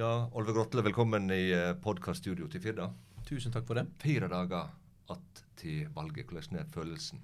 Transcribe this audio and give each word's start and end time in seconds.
Ja, 0.00 0.30
Olve 0.32 0.54
Grotle, 0.56 0.80
velkommen 0.80 1.26
i 1.28 1.50
eh, 1.52 1.74
podkaststudio 1.76 2.46
til 2.48 2.62
Firda. 2.64 2.86
Tusen 3.28 3.52
takk 3.52 3.66
for 3.68 3.76
det. 3.76 3.82
Fire 4.00 4.30
dager 4.32 4.70
att 5.12 5.42
til 5.60 5.90
valget. 5.92 6.30
Hvordan 6.30 6.56
er 6.56 6.70
følelsen? 6.72 7.20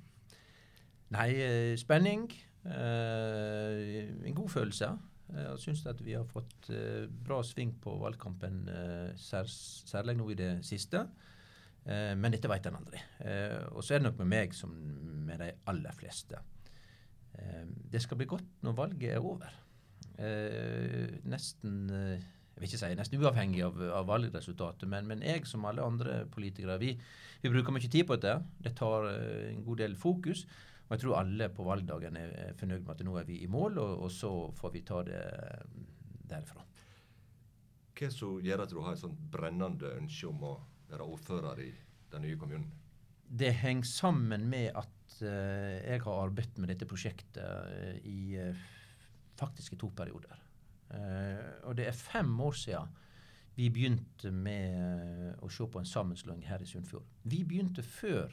Nei, 1.17 1.31
eh, 1.41 1.77
spenning. 1.81 2.27
Eh, 2.67 4.29
en 4.29 4.35
god 4.35 4.49
følelse. 4.49 4.91
Jeg 5.33 5.59
syns 5.59 5.87
at 5.87 6.04
vi 6.04 6.12
har 6.19 6.29
fått 6.29 6.69
bra 7.25 7.41
sving 7.43 7.73
på 7.81 7.97
valgkampen, 7.97 8.68
sær, 9.16 9.48
særlig 9.88 10.18
nå 10.20 10.29
i 10.30 10.34
det 10.34 10.52
siste. 10.62 11.06
Eh, 11.86 12.12
men 12.12 12.36
dette 12.36 12.48
vet 12.48 12.66
en 12.68 12.77
aldri. 12.77 13.00
Eh, 13.24 13.72
og 13.72 13.84
så 13.84 13.95
er 13.95 14.04
det 14.04 14.11
nok 14.11 14.20
med 14.20 14.32
meg 14.34 14.54
som 14.54 14.77
med 15.24 15.40
de 15.40 15.52
aller 15.66 15.96
fleste. 15.96 16.45
det 17.93 18.00
skal 18.02 18.16
bli 18.16 18.27
godt 18.27 18.62
når 18.64 18.72
valget 18.72 19.12
er 19.12 19.20
over. 19.20 19.62
nesten 21.24 21.90
jeg 22.57 22.62
vil 22.62 22.70
ikke 22.70 22.79
si 22.80 22.96
nesten 22.96 23.20
uavhengig 23.20 23.59
av, 23.66 23.75
av 23.98 24.07
valgresultatet, 24.09 24.89
men, 24.89 25.04
men, 25.04 25.21
jeg 25.21 25.43
som 25.44 25.67
alle 25.68 25.85
andre 25.85 26.22
politikere, 26.32 26.79
vi, 26.81 26.94
vi 27.43 27.50
bruker 27.53 27.75
mye 27.76 27.90
tid 27.93 28.07
på 28.08 28.17
dette. 28.17 28.39
Det 28.64 28.72
tar 28.79 29.11
uh, 29.11 29.50
en 29.50 29.61
god 29.67 29.82
del 29.82 29.96
fokus. 30.00 30.46
Og 30.86 30.95
jeg 30.95 31.03
tror 31.03 31.18
alle 31.18 31.50
på 31.53 31.67
valgdagen 31.67 32.17
er 32.17 32.55
fornøyd 32.56 32.86
med 32.86 32.95
at 32.95 33.03
nå 33.05 33.19
er 33.20 33.27
vi 33.28 33.42
i 33.45 33.50
mål, 33.50 33.77
og, 33.83 34.06
og 34.06 34.14
så 34.14 34.31
får 34.56 34.72
vi 34.72 34.83
ta 34.89 35.03
det 35.05 35.19
eh, 35.19 35.67
derfra. 36.31 36.64
Hva 37.98 38.11
som 38.14 38.41
gjør 38.47 38.64
at 38.64 38.73
du 38.73 38.81
har 38.81 38.97
et 38.97 39.03
sånt 39.03 39.20
brennende 39.34 39.92
ønske 39.98 40.31
om 40.31 40.48
å 40.48 40.55
være 40.89 41.11
ordfører 41.11 41.61
i 41.67 41.69
den 42.14 42.25
nye 42.25 42.41
kommunen? 42.41 42.70
Det 43.27 43.53
henger 43.67 43.91
sammen 43.91 44.48
med 44.48 44.70
at 44.78 45.20
uh, 45.27 45.77
jeg 45.83 46.06
har 46.06 46.25
arbeidet 46.25 46.56
med 46.62 46.73
dette 46.73 46.89
prosjektet 46.89 47.42
uh, 47.45 48.00
i 48.00 48.39
faktisk 49.36 49.77
i 49.77 49.83
to 49.83 49.92
perioder. 49.92 50.45
Uh, 50.91 51.67
og 51.67 51.77
det 51.78 51.89
er 51.89 51.98
fem 51.98 52.31
år 52.41 52.55
siden 52.55 52.95
vi 53.56 53.70
begynte 53.72 54.31
med 54.33 54.75
uh, 54.77 55.45
å 55.45 55.48
se 55.53 55.64
på 55.64 55.81
en 55.81 55.89
sammenslåing 55.89 56.42
her 56.45 56.61
i 56.61 56.69
Sunnfjord. 56.69 57.06
Vi 57.25 57.41
begynte 57.48 57.84
før 57.84 58.29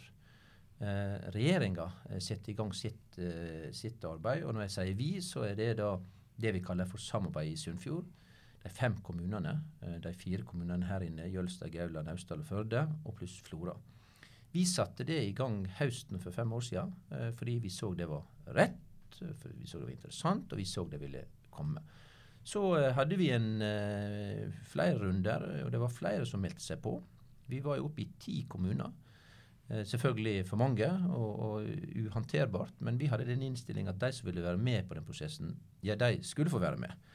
uh, 0.82 1.30
regjeringa 1.32 1.88
satte 2.20 2.52
i 2.52 2.58
gang 2.58 2.74
sitt, 2.76 3.16
uh, 3.22 3.70
sitt, 3.72 4.04
arbeid. 4.04 4.44
Og 4.44 4.52
når 4.52 4.68
jeg 4.68 4.76
sier 4.76 5.00
vi, 5.00 5.14
så 5.24 5.46
er 5.48 5.56
det 5.60 5.70
da 5.80 5.96
det 6.44 6.52
vi 6.58 6.64
kaller 6.66 6.90
for 6.90 7.00
samarbeid 7.00 7.54
i 7.54 7.62
Sunnfjord. 7.62 8.12
De 8.64 8.72
fem 8.72 8.96
kommunene, 9.04 9.58
de 10.00 10.12
fire 10.16 10.46
kommunene 10.48 10.88
her 10.88 11.04
inne, 11.04 11.26
Jølstad, 11.28 11.72
Gaula, 11.72 12.00
Naustdal 12.04 12.40
og 12.40 12.48
Førde, 12.48 12.86
og 13.04 13.18
pluss 13.18 13.36
Flora. 13.44 13.74
Vi 14.54 14.64
satte 14.70 15.04
det 15.04 15.18
i 15.20 15.34
gang 15.36 15.66
høsten 15.82 16.22
for 16.24 16.32
fem 16.32 16.52
år 16.56 16.64
siden 16.64 16.94
fordi 17.36 17.58
vi 17.60 17.72
så 17.74 17.90
det 17.98 18.08
var 18.08 18.24
rett, 18.56 19.20
vi 19.20 19.68
så 19.68 19.82
det 19.82 19.90
var 19.90 19.92
interessant, 19.98 20.56
og 20.56 20.62
vi 20.62 20.68
så 20.70 20.86
det 20.88 21.02
ville 21.04 21.26
komme. 21.52 21.84
Så 22.44 22.64
uh, 22.76 22.90
hadde 22.98 23.18
vi 23.20 23.30
en 23.32 23.56
uh, 23.64 24.52
flere 24.68 25.00
runder, 25.00 25.48
og 25.64 25.72
det 25.72 25.80
var 25.82 25.94
flere 25.94 26.28
som 26.28 26.44
meldte 26.44 26.64
seg 26.64 26.82
på. 26.84 26.98
Vi 27.50 27.62
var 27.64 27.80
jo 27.80 27.88
oppe 27.88 28.04
i 28.04 28.12
ti 28.20 28.42
kommuner. 28.50 28.92
Uh, 29.70 29.84
selvfølgelig 29.88 30.44
for 30.50 30.60
mange 30.60 30.90
og, 31.08 31.32
og 31.48 32.04
uhåndterbart, 32.04 32.76
men 32.84 33.00
vi 33.00 33.08
hadde 33.12 33.30
den 33.30 33.46
innstillinga 33.48 33.96
at 33.96 34.02
de 34.04 34.12
som 34.16 34.28
ville 34.28 34.44
være 34.44 34.60
med 34.60 34.90
på 34.90 35.00
den 35.00 35.08
prosessen, 35.08 35.56
ja, 35.84 35.96
de 36.00 36.20
skulle 36.28 36.52
få 36.52 36.62
være 36.64 36.82
med. 36.84 37.10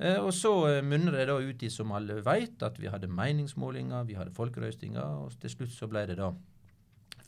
og 0.00 0.30
så 0.32 0.80
munner 0.80 1.12
det 1.12 1.26
da 1.28 1.34
ut 1.36 1.62
i, 1.62 1.68
som 1.68 1.92
alle 1.92 2.22
veit, 2.24 2.62
at 2.62 2.78
vi 2.80 2.88
hadde 2.88 3.08
meningsmålinger, 3.08 4.06
vi 4.08 4.14
hadde 4.16 4.32
folkerøstinger, 4.32 5.02
og 5.24 5.34
til 5.40 5.50
slutt 5.52 5.74
så 5.74 5.88
ble 5.92 6.06
det 6.08 6.16
da 6.16 6.30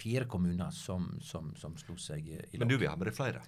fire 0.02 0.24
kommuner 0.24 0.70
som, 0.70 1.10
som, 1.20 1.52
som 1.56 1.76
slo 1.76 1.98
seg 2.00 2.28
i 2.28 2.38
lag. 2.38 2.62
Men 2.62 2.72
du 2.72 2.78
vil 2.78 2.88
ha 2.88 2.96
med 2.96 3.10
deg 3.10 3.16
flere? 3.16 3.44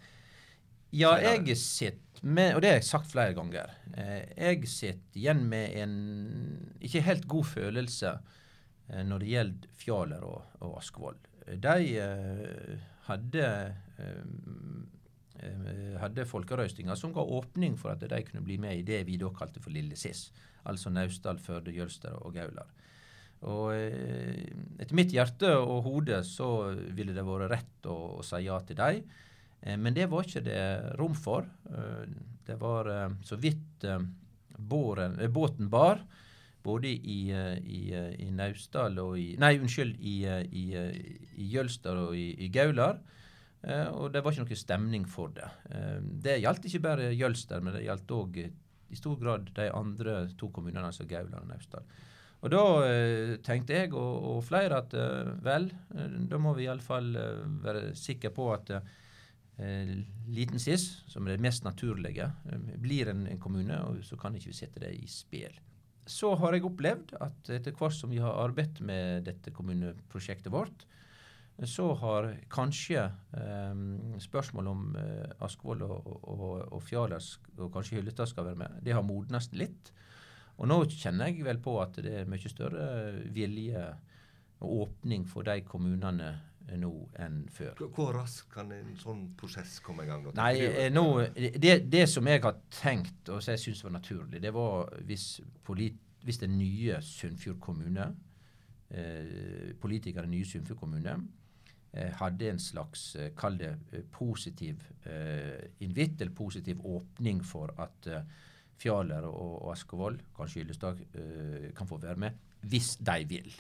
Ja, 0.94 1.16
jeg 1.18 1.56
sitter 1.58 2.22
med, 2.22 2.54
og 2.54 2.62
det 2.62 2.70
har 2.70 2.76
jeg 2.78 2.86
sagt 2.86 3.10
flere 3.10 3.34
ganger, 3.34 3.72
eh, 3.98 4.30
jeg 4.38 4.68
sitter 4.70 5.18
igjen 5.18 5.42
med 5.50 5.74
en 5.82 5.94
ikke 6.78 7.02
helt 7.02 7.26
god 7.28 7.48
følelse 7.50 8.12
eh, 8.14 9.02
når 9.02 9.24
det 9.24 9.32
gjelder 9.32 9.72
Fjaler 9.80 10.26
og, 10.28 10.52
og 10.62 10.76
Askvoll. 10.78 11.18
De 11.44 11.96
eh, 12.00 12.84
hadde 13.08 13.48
hadde 16.00 16.24
folkerøstinger 16.24 16.96
som 16.96 17.10
ga 17.12 17.20
åpning 17.20 17.74
for 17.76 17.92
at 17.92 18.00
de 18.08 18.20
kunne 18.24 18.40
bli 18.46 18.54
med 18.62 18.78
i 18.78 18.84
det 18.86 19.02
vi 19.04 19.18
da 19.20 19.28
kalte 19.34 19.60
for 19.60 19.74
Lille 19.74 19.98
Siss. 19.98 20.30
Altså 20.64 20.88
Naustdal, 20.94 21.36
Førde, 21.42 21.74
Jølster 21.74 22.14
og 22.16 22.32
Gaular. 22.38 22.70
Og 23.44 23.74
etter 23.74 24.96
mitt 24.96 25.12
hjerte 25.12 25.50
og 25.58 25.82
hode 25.84 26.22
så 26.24 26.48
ville 26.96 27.12
det 27.12 27.26
vært 27.26 27.50
rett 27.52 27.90
å, 27.92 27.98
å 28.22 28.24
si 28.24 28.40
ja 28.46 28.56
til 28.64 28.78
dem. 28.78 29.02
Eh, 29.64 29.78
men 29.80 29.96
det 29.96 30.08
var 30.12 30.26
ikke 30.26 30.44
det 30.44 30.60
rom 31.00 31.16
for. 31.16 31.48
Eh, 31.72 32.04
det 32.46 32.58
var 32.60 32.90
eh, 32.92 33.08
så 33.24 33.38
vidt 33.40 33.86
båren, 34.56 35.18
båten 35.32 35.70
bar, 35.70 36.04
både 36.64 36.88
i, 36.88 37.28
i, 37.28 37.80
i 38.24 38.30
Naustdal 38.32 38.96
og 39.02 39.18
i 39.20 39.34
Nei, 39.36 39.58
unnskyld, 39.60 39.98
i, 40.00 40.14
i, 40.24 40.62
i 41.36 41.48
Jølster 41.52 41.98
og 42.06 42.14
i, 42.16 42.30
i 42.40 42.48
Gaular. 42.48 43.02
og 43.92 44.12
det 44.12 44.22
var 44.24 44.32
ikke 44.32 44.46
noe 44.46 44.56
stemning 44.56 45.04
for 45.08 45.34
det. 45.36 45.50
det 46.24 46.38
gjaldt 46.40 46.64
ikke 46.64 46.80
bare 46.86 47.10
Jølster, 47.12 47.60
men 47.60 47.76
det 47.76 47.84
gjaldt 47.84 48.14
òg 48.16 48.38
i 48.40 48.96
stor 48.96 49.18
grad 49.20 49.50
de 49.58 49.68
andre 49.76 50.16
to 50.40 50.48
kommunene, 50.48 50.86
altså 50.86 51.04
Gaular 51.04 51.42
og 51.42 51.52
Naustdal. 51.52 51.84
Og 52.40 52.54
da 52.54 52.64
tenkte 53.44 53.76
jeg 53.76 53.92
og, 53.92 54.24
og 54.32 54.42
flere 54.48 54.80
at 54.80 54.96
vel, 55.44 55.68
da 56.30 56.40
må 56.40 56.54
vi 56.56 56.64
iallfall 56.64 57.12
eh, 57.16 57.44
være 57.66 57.90
sikre 57.98 58.32
på 58.32 58.52
at 58.54 58.72
liten 59.56 60.58
SIS, 60.58 61.04
som 61.06 61.26
er 61.26 61.36
det 61.36 61.44
mest 61.44 61.64
naturlige, 61.64 62.30
eh, 62.50 62.72
blir 62.80 63.08
en, 63.12 63.26
en, 63.30 63.38
kommune, 63.40 63.76
og 63.86 64.02
så 64.04 64.18
kan 64.18 64.34
ikke 64.34 64.50
vi 64.50 64.56
sette 64.58 64.82
det 64.82 64.94
i 64.96 65.06
spill. 65.06 65.54
Så 66.06 66.34
har 66.36 66.52
jeg 66.52 66.66
opplevd 66.66 67.14
at 67.22 67.50
etter 67.54 67.76
hvert 67.78 67.94
som 67.96 68.10
vi 68.10 68.20
har 68.20 68.36
arbeidet 68.42 68.82
med 68.84 69.24
dette 69.24 69.54
kommuneprosjektet 69.54 70.52
vårt, 70.52 70.84
så 71.70 71.92
har 71.94 72.32
kanskje 72.50 73.04
eh, 73.38 73.82
spørsmålet 74.18 74.70
om 74.72 74.96
eh, 74.98 75.44
Askvoll 75.46 75.84
og, 75.86 76.08
og, 76.26 76.56
og 76.74 76.82
Fjaler 76.82 77.22
og 77.60 77.70
kanskje 77.72 78.00
Hyllestad 78.00 78.32
skal 78.32 78.50
være 78.50 78.58
med, 78.64 78.80
det 78.82 78.96
har 78.96 79.06
modnes 79.06 79.52
litt. 79.54 79.92
Og 80.58 80.66
nå 80.70 80.80
kjenner 80.90 81.30
jeg 81.30 81.46
vel 81.46 81.60
på 81.62 81.76
at 81.82 81.96
det 82.02 82.18
er 82.20 82.28
mye 82.30 82.50
større 82.50 82.88
vilje 83.34 83.86
og 84.64 84.82
åpning 84.84 85.24
for 85.26 85.46
de 85.46 85.62
kommunene 85.66 86.34
nå 86.72 86.90
enn 87.20 87.42
før. 87.52 87.82
Hvor 87.94 88.14
raskt 88.16 88.48
kan 88.54 88.72
en 88.72 88.94
sånn 89.00 89.26
prosess 89.38 89.76
komme 89.84 90.06
i 90.06 90.08
gang? 90.08 90.24
Nei, 90.36 90.52
eh, 90.64 90.90
nå, 90.92 91.04
det, 91.36 91.76
det, 91.92 92.04
som 92.10 92.26
jeg 92.30 92.42
har 92.44 92.58
tenkt, 92.72 93.28
og 93.28 93.42
som 93.44 93.54
jeg 93.54 93.64
syns 93.66 93.84
var 93.84 93.96
naturlig, 93.98 94.40
det 94.42 94.52
var 94.54 94.92
hvis, 95.08 95.28
polit, 95.66 95.98
hvis 96.24 96.40
den 96.40 96.56
nye 96.58 97.00
Sunnfjord 97.04 97.60
kommune, 97.62 98.08
eh, 98.90 99.74
politikere 99.80 100.28
i 100.28 100.34
nye 100.36 100.48
Sunnfjord 100.48 100.80
kommune, 100.80 101.18
eh, 101.92 102.10
hadde 102.20 102.50
en 102.54 102.62
slags, 102.62 103.04
eh, 103.20 103.30
kall 103.36 103.60
det, 103.60 103.74
eh, 103.92 104.08
positiv 104.12 104.88
eh, 105.04 105.68
invitt, 105.84 106.20
eller 106.20 106.34
positiv 106.34 106.80
åpning 106.84 107.44
for 107.44 107.74
at 107.78 108.10
eh, 108.10 108.24
Fjaler 108.80 109.22
og, 109.28 109.52
og 109.62 109.70
Askevold, 109.72 110.18
kanskje 110.34 110.64
Gyllestad, 110.64 110.98
kan 111.78 111.86
få 111.86 112.00
være 112.02 112.18
med, 112.18 112.40
hvis 112.66 112.96
de 113.06 113.20
vil. 113.30 113.52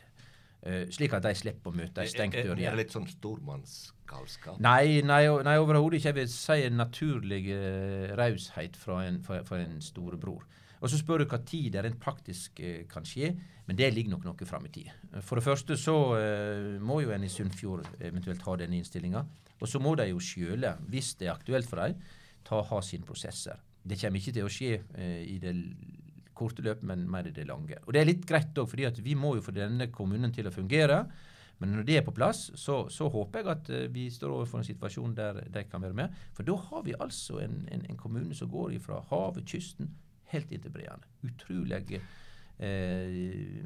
Uh, 0.64 0.86
slik 0.88 1.12
at 1.12 1.26
de 1.26 1.34
slipper 1.36 1.74
å 1.74 1.76
møte 1.76 2.00
ei 2.00 2.08
stengt 2.08 2.38
dør 2.38 2.54
igjen. 2.54 2.70
Er 2.70 2.72
det 2.72 2.86
litt 2.86 2.94
sånn 2.94 3.04
stormannsgalskap? 3.10 4.56
Nei, 4.64 5.02
nei, 5.04 5.26
nei 5.44 5.58
overhodet 5.60 5.98
ikke. 5.98 6.14
Jeg 6.14 6.16
vil 6.16 6.30
si 6.32 6.56
en 6.64 6.78
naturlig 6.80 7.40
uh, 7.52 8.14
raushet 8.16 8.78
fra 8.80 9.02
en, 9.04 9.18
fra, 9.26 9.42
fra 9.44 9.58
en 9.60 9.76
storebror. 9.84 10.46
Og 10.80 10.88
Så 10.88 11.00
spør 11.00 11.20
du 11.20 11.26
hva 11.28 11.40
tid 11.44 11.74
det 11.74 11.82
rent 11.84 12.00
praktisk 12.00 12.62
uh, 12.64 12.80
kan 12.88 13.04
skje, 13.04 13.34
men 13.68 13.76
det 13.76 13.90
ligger 13.92 14.14
nok 14.14 14.24
noe 14.30 14.48
fram 14.48 14.64
i 14.64 14.72
tid. 14.72 14.88
For 15.20 15.36
det 15.36 15.44
første 15.44 15.76
så 15.80 15.98
uh, 16.16 16.80
må 16.80 17.02
jo 17.04 17.12
en 17.12 17.28
i 17.28 17.32
Sunnfjord 17.32 17.84
eventuelt 18.00 18.48
ha 18.48 18.56
denne 18.64 18.80
innstillinga. 18.80 19.20
Og 19.60 19.68
så 19.68 19.82
må 19.84 19.92
de 20.00 20.08
jo 20.14 20.22
sjøle, 20.22 20.78
hvis 20.88 21.12
det 21.20 21.28
er 21.28 21.36
aktuelt 21.36 21.68
for 21.68 21.84
dem, 21.84 22.00
ta 22.44 22.62
ha 22.64 22.80
sine 22.84 23.04
prosesser. 23.04 23.60
Det 23.84 24.00
kommer 24.00 24.16
ikke 24.16 24.32
til 24.32 24.48
å 24.48 24.52
skje 24.52 24.78
i 25.28 25.36
det 25.40 25.52
korte 26.36 26.64
løp, 26.64 26.82
men 26.86 27.06
mer 27.10 27.28
i 27.28 27.34
det 27.34 27.46
lange. 27.48 27.78
Og 27.84 27.92
Det 27.94 28.00
er 28.02 28.10
litt 28.10 28.26
greit 28.28 28.58
òg, 28.58 28.68
fordi 28.70 28.90
vi 29.04 29.14
må 29.18 29.36
jo 29.38 29.44
få 29.44 29.54
denne 29.54 29.90
kommunen 29.92 30.34
til 30.34 30.50
å 30.50 30.54
fungere. 30.54 31.04
Men 31.62 31.76
når 31.76 31.86
det 31.86 31.96
er 31.98 32.06
på 32.06 32.14
plass, 32.14 32.48
så, 32.58 32.80
så 32.90 33.08
håper 33.08 33.40
jeg 33.40 33.52
at 33.52 33.70
uh, 33.70 33.84
vi 33.94 34.08
står 34.10 34.32
overfor 34.34 34.60
en 34.60 34.66
situasjon 34.66 35.14
der 35.14 35.44
de 35.54 35.62
kan 35.70 35.82
være 35.84 35.96
med. 35.96 36.18
For 36.34 36.46
da 36.46 36.56
har 36.58 36.82
vi 36.86 36.96
altså 36.98 37.38
en, 37.44 37.62
en, 37.70 37.86
en 37.88 38.00
kommune 38.00 38.34
som 38.34 38.50
går 38.50 38.74
fra 38.82 38.98
havet, 39.12 39.46
kysten, 39.48 39.94
helt 40.34 40.50
inn 40.52 40.64
til 40.64 40.74
breene. 40.74 41.06
Utrolig 41.24 42.00
eh, 42.58 43.64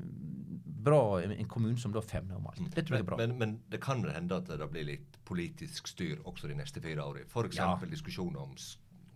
bra 0.65 1.23
en 1.23 1.49
kommune 1.49 1.79
som 1.81 1.93
da 1.93 2.03
femner 2.05 2.37
om 2.37 2.47
alt. 2.47 2.61
Det 2.75 2.85
tror 2.87 2.99
jeg 2.99 3.05
er 3.05 3.09
bra. 3.11 3.19
Men, 3.21 3.37
men, 3.39 3.57
det 3.73 3.81
kan 3.85 4.03
vel 4.05 4.15
hende 4.15 4.39
at 4.39 4.49
det 4.49 4.69
blir 4.73 4.87
litt 4.89 5.19
politisk 5.29 5.89
styr 5.91 6.21
også 6.25 6.51
de 6.51 6.59
neste 6.59 6.83
fire 6.85 7.05
årene? 7.05 7.29
F.eks. 7.29 7.59
Ja. 7.61 7.73
diskusjoner 7.91 8.45
om 8.45 8.55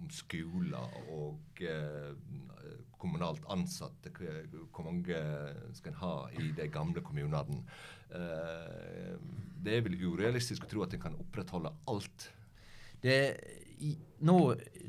om 0.03 0.11
skoler 0.13 0.99
og 1.15 1.63
eh, 1.63 2.13
kommunalt 2.99 3.47
ansatte. 3.51 4.13
Hvor 4.13 4.87
mange 4.87 5.23
skal 5.79 5.93
en 5.95 6.01
ha 6.03 6.15
i 6.39 6.53
de 6.59 6.69
gamle 6.73 7.03
kommunene? 7.05 7.63
Eh, 8.13 9.17
det 9.63 9.77
er 9.79 9.85
vel 9.87 9.99
urealistisk 10.03 10.67
å 10.67 10.71
tro 10.71 10.87
at 10.87 10.95
en 10.97 11.05
kan 11.07 11.19
opprettholde 11.23 11.73
alt? 11.91 12.29
Det, 13.03 13.17
i, 13.83 13.97
nå, 14.27 14.37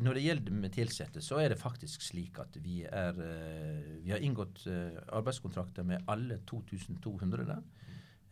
når 0.05 0.17
det 0.17 0.25
gjelder 0.25 0.57
med 0.57 0.73
tilsatte, 0.75 1.21
så 1.25 1.39
er 1.41 1.53
det 1.53 1.61
faktisk 1.61 2.03
slik 2.05 2.37
at 2.41 2.57
vi, 2.61 2.83
er, 2.85 3.17
uh, 3.17 4.03
vi 4.03 4.13
har 4.13 4.21
inngått 4.21 4.67
uh, 4.69 4.99
arbeidskontrakter 5.17 5.85
med 5.87 6.05
alle 6.13 6.37
2200 6.49 7.47
der. 7.49 7.63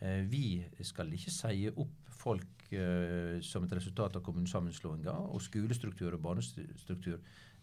Uh, 0.01 0.21
vi 0.29 0.61
skal 0.85 1.09
ikke 1.17 1.33
si 1.33 1.65
opp 1.71 2.00
folk 2.21 2.47
som 3.43 3.65
et 3.65 3.73
resultat 3.75 4.15
av 4.15 4.21
kommunesammenslåinga. 4.23 5.11
Og 5.35 5.41
skolestruktur 5.43 6.13
og 6.15 6.21
barnestruktur 6.23 7.17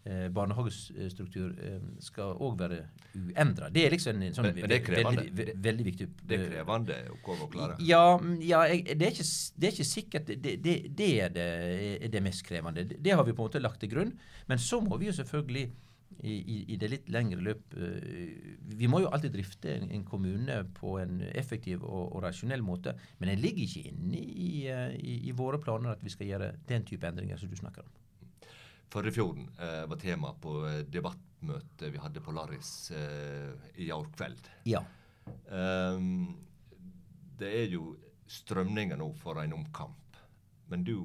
eh, 0.04 0.28
barnehagestruktur 0.34 1.54
eh, 1.64 1.80
skal 2.02 2.36
òg 2.44 2.58
være 2.60 2.78
uendra. 3.14 3.70
Det 3.72 3.84
er 3.86 3.94
liksom 3.94 4.22
en 4.22 4.36
sånn 4.36 4.48
men, 4.48 4.60
men 4.62 4.72
det 4.72 4.78
er 4.78 4.84
krevende. 4.86 5.24
veldig, 5.26 5.56
veldig 5.64 5.88
viktig 5.88 6.08
Det 6.22 6.38
er 6.38 6.46
krevende 6.52 7.00
oppgave 7.14 7.46
å 7.46 7.50
klare? 7.52 7.80
Ja, 7.84 8.04
ja 8.44 8.62
jeg, 8.70 8.84
det, 8.92 9.10
er 9.10 9.16
ikke, 9.16 9.28
det, 9.56 9.68
er 9.68 9.76
ikke, 9.76 9.88
sikkert 9.92 10.30
det, 10.30 10.54
det, 10.64 10.76
det 11.00 11.10
det, 11.34 11.48
er 11.98 12.14
det 12.14 12.24
mest 12.24 12.46
krevende. 12.46 12.86
Det 12.88 13.14
har 13.14 13.26
vi 13.26 13.34
på 13.34 13.44
en 13.44 13.50
måte 13.50 13.62
lagt 13.62 13.82
til 13.84 13.92
grunn. 13.92 14.14
Men 14.48 14.62
så 14.62 14.80
må 14.84 15.00
vi 15.00 15.10
jo 15.10 15.16
selvfølgelig 15.18 15.68
i, 16.18 16.34
i, 16.34 16.56
i, 16.72 16.76
det 16.80 16.88
litt 16.90 17.10
lengre 17.14 17.42
løp 17.44 17.76
uh, 17.78 17.98
Vi 18.80 18.88
må 18.90 19.02
jo 19.04 19.10
alltid 19.12 19.36
drifte 19.36 19.70
en, 19.76 19.90
en 19.94 20.04
kommune 20.08 20.56
på 20.74 20.96
en 20.98 21.20
effektiv 21.28 21.84
og, 21.84 22.08
og, 22.08 22.18
rasjonell 22.24 22.64
måte. 22.66 22.96
Men 23.20 23.30
det 23.30 23.38
ligger 23.42 23.64
ikke 23.64 23.92
inne 23.92 24.24
i, 24.24 24.50
uh, 24.66 24.90
i, 24.98 25.32
våre 25.36 25.60
planer 25.62 25.94
at 25.94 26.02
vi 26.02 26.12
skal 26.14 26.32
gjøre 26.32 26.52
den 26.68 26.86
type 26.88 27.06
endringer 27.06 27.38
som 27.38 27.52
du 27.52 27.56
snakker 27.60 27.86
om. 27.86 27.96
Førrefjorden 28.88 29.48
eh, 29.60 29.84
var 29.88 29.96
tema 30.00 30.32
på 30.40 30.54
eh, 30.66 30.78
debattmøtet 30.88 31.92
vi 31.92 32.00
hadde 32.00 32.22
på 32.24 32.32
Larris 32.32 32.90
eh, 32.96 33.50
i 33.84 33.90
år 33.92 34.08
kveld. 34.16 34.48
Ja. 34.68 34.80
Um, 35.52 36.38
det 37.38 37.50
er 37.52 37.74
jo 37.74 37.92
strømninger 38.28 38.96
nå 38.96 39.10
for 39.20 39.40
en 39.42 39.52
omkamp, 39.58 40.16
men 40.72 40.86
du 40.88 41.02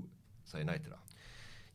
sier 0.47 0.63
nei 0.67 0.77
til 0.79 0.95
det? 0.95 1.19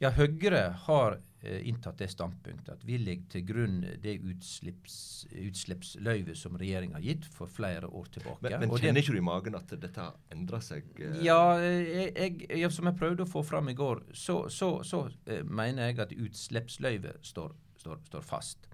Ja, 0.01 0.13
Høyre 0.17 0.63
har 0.87 1.19
eh, 1.19 1.28
inntatt 1.43 2.01
det 2.01 2.09
standpunktet 2.11 2.73
at 2.73 2.81
vi 2.87 2.97
legger 2.99 3.29
til 3.31 3.45
grunn 3.47 3.77
det 4.03 4.17
utslipps, 4.27 4.97
utslippsløyvet 5.31 6.39
som 6.39 6.57
regjeringa 6.59 6.99
har 6.99 7.05
gitt 7.05 7.29
for 7.31 7.51
flere 7.51 7.87
år 7.87 8.09
tilbake. 8.17 8.51
Men, 8.51 8.67
men 8.67 8.83
kjenner 8.83 9.05
ikke 9.05 9.15
du 9.15 9.21
i 9.21 9.27
magen 9.29 9.59
at 9.59 9.75
dette 9.79 10.09
endrer 10.35 10.65
seg? 10.65 10.89
Eh? 10.99 11.21
Ja, 11.23 11.55
jeg, 11.63 12.43
jeg, 12.49 12.73
som 12.75 12.91
jeg 12.91 12.99
prøvde 12.99 13.23
å 13.23 13.31
få 13.31 13.45
fram 13.47 13.71
i 13.71 13.77
går, 13.79 14.03
så, 14.11 14.41
så, 14.51 14.73
så 14.83 15.05
eh, 15.31 15.45
mener 15.47 15.93
jeg 15.93 16.03
at 16.09 16.17
utslippsløyvet 16.17 17.23
står, 17.31 17.55
står, 17.85 18.03
står 18.11 18.27
fast. 18.27 18.69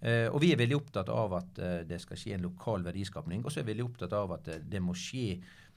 Eh, 0.00 0.26
og 0.30 0.40
vi 0.40 0.54
er 0.54 0.60
veldig 0.60 0.80
opptatt 0.80 1.12
av 1.12 1.36
at 1.36 1.60
uh, 1.60 1.78
det 1.88 2.00
skal 2.02 2.20
skje 2.20 2.34
en 2.36 2.48
lokal 2.48 2.84
verdiskapning. 2.86 3.44
Og 3.44 3.52
så 3.52 3.60
er 3.60 3.68
vi 3.68 3.74
veldig 3.74 3.88
opptatt 3.90 4.16
av 4.16 4.36
at 4.40 4.52
det 4.64 4.80
må 4.84 4.96
skje 4.96 5.36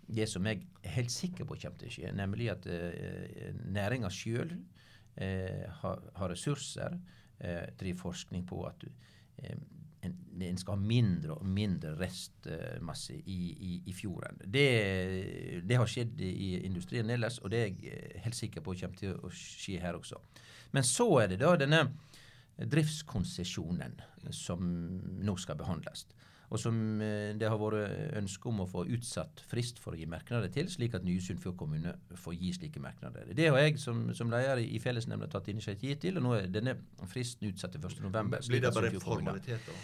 det 0.09 0.25
som 0.25 0.47
jeg 0.47 0.63
er 0.81 0.95
helt 0.95 1.11
sikker 1.13 1.45
på 1.45 1.59
kommer 1.59 1.83
til 1.83 1.91
å 1.91 1.93
skje, 1.93 2.11
nemlig 2.17 2.47
at 2.49 2.63
eh, 2.71 3.51
næringa 3.69 4.09
sjøl 4.09 4.55
Eh, 4.55 4.87
har, 5.81 6.01
har, 6.15 6.29
ressurser, 6.29 6.99
eh, 7.39 7.67
driver 7.79 7.99
forskning 7.99 8.45
på 8.47 8.61
at 8.67 8.85
eh, 9.37 9.57
en, 10.01 10.15
en, 10.41 10.57
skal 10.57 10.77
ha 10.77 10.81
mindre 10.81 11.35
og 11.35 11.45
mindre 11.45 11.91
restmasse 11.99 13.17
i, 13.19 13.39
i, 13.51 13.71
i 13.91 13.93
fjorden. 13.93 14.39
Det, 14.45 14.67
det, 15.67 15.79
har 15.79 15.89
skjedd 15.91 16.21
i 16.23 16.53
industrien 16.63 17.09
ellers, 17.09 17.41
og 17.43 17.51
det 17.51 17.59
er 17.59 17.73
jeg 17.83 18.23
helt 18.23 18.39
sikker 18.39 18.63
på 18.63 18.77
kommer 18.79 19.01
til 19.01 19.19
å 19.19 19.33
skje 19.33 19.81
her 19.83 19.99
også. 19.99 20.21
Men 20.71 20.87
så 20.87 21.09
er 21.23 21.33
det 21.33 21.41
da 21.43 21.55
denne 21.59 21.83
driftskonsesjonen 22.59 23.99
som 24.35 24.63
nå 25.23 25.35
skal 25.39 25.59
behandles 25.59 26.07
og 26.49 26.57
som 26.57 26.75
eh, 27.05 27.31
det 27.37 27.49
har 27.49 27.59
vært 27.61 28.15
ønske 28.17 28.49
om 28.49 28.63
å 28.63 28.67
få 28.69 28.85
utsatt 28.89 29.43
frist 29.49 29.77
for 29.81 29.93
å 29.93 29.99
gi 29.99 30.07
merknader 30.09 30.49
til, 30.53 30.69
slik 30.71 30.95
at 30.97 31.05
nye 31.05 31.21
Sunnfjord 31.21 31.57
kommune 31.59 31.93
får 32.17 32.37
gi 32.39 32.53
slike 32.57 32.81
merknader. 32.81 33.29
Det 33.37 33.49
har 33.49 33.59
jeg 33.61 33.77
som, 33.81 34.07
som 34.17 34.31
leder 34.33 34.61
i 34.63 34.81
fellesnemnda 34.81 35.29
tatt 35.29 35.51
initiativ 35.53 35.99
til, 36.01 36.17
og 36.17 36.25
nå 36.25 36.35
er 36.39 36.49
denne 36.53 36.75
fristen 37.11 37.51
utsatt 37.51 37.75
til 37.75 37.85
1.11. 37.85 38.49
Blir 38.49 38.65
det 38.65 38.73
bare 38.75 38.93
formaliteter? 39.03 39.83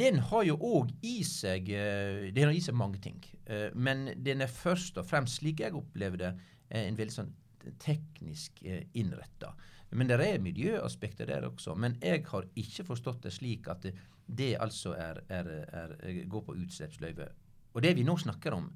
Den 0.00 0.22
har 0.30 0.46
jo 0.48 0.56
òg 0.64 0.94
i 1.04 1.18
seg 1.26 1.68
Den 1.68 2.48
har 2.48 2.54
i 2.56 2.62
seg 2.64 2.76
mange 2.78 3.00
ting. 3.04 3.20
Eh, 3.46 3.68
men 3.74 4.08
den 4.24 4.44
er 4.44 4.52
først 4.52 5.00
og 5.00 5.08
fremst, 5.08 5.42
slik 5.42 5.60
jeg 5.64 5.76
opplever 5.76 6.24
det, 6.24 6.32
en 6.68 6.96
veldig 6.96 7.14
sånn 7.14 7.34
teknisk 7.80 8.60
innretta. 8.96 9.52
Men 9.90 10.10
det 10.10 10.20
er 10.20 10.42
miljøaspekter 10.44 11.28
der 11.30 11.46
også. 11.48 11.74
Men 11.74 11.96
jeg 12.02 12.24
har 12.28 12.48
ikke 12.56 12.84
forstått 12.84 13.22
det 13.24 13.32
slik 13.32 13.68
at 13.72 13.82
det, 13.86 13.94
det 14.26 14.56
altså 14.60 14.92
er, 14.98 15.22
er, 15.28 15.48
er, 15.72 16.24
går 16.28 16.44
på 16.44 16.56
utslippsløyve. 16.60 17.28
Og 17.72 17.82
det 17.82 17.94
vi 17.96 18.04
nå 18.04 18.16
snakker 18.20 18.56
om, 18.56 18.68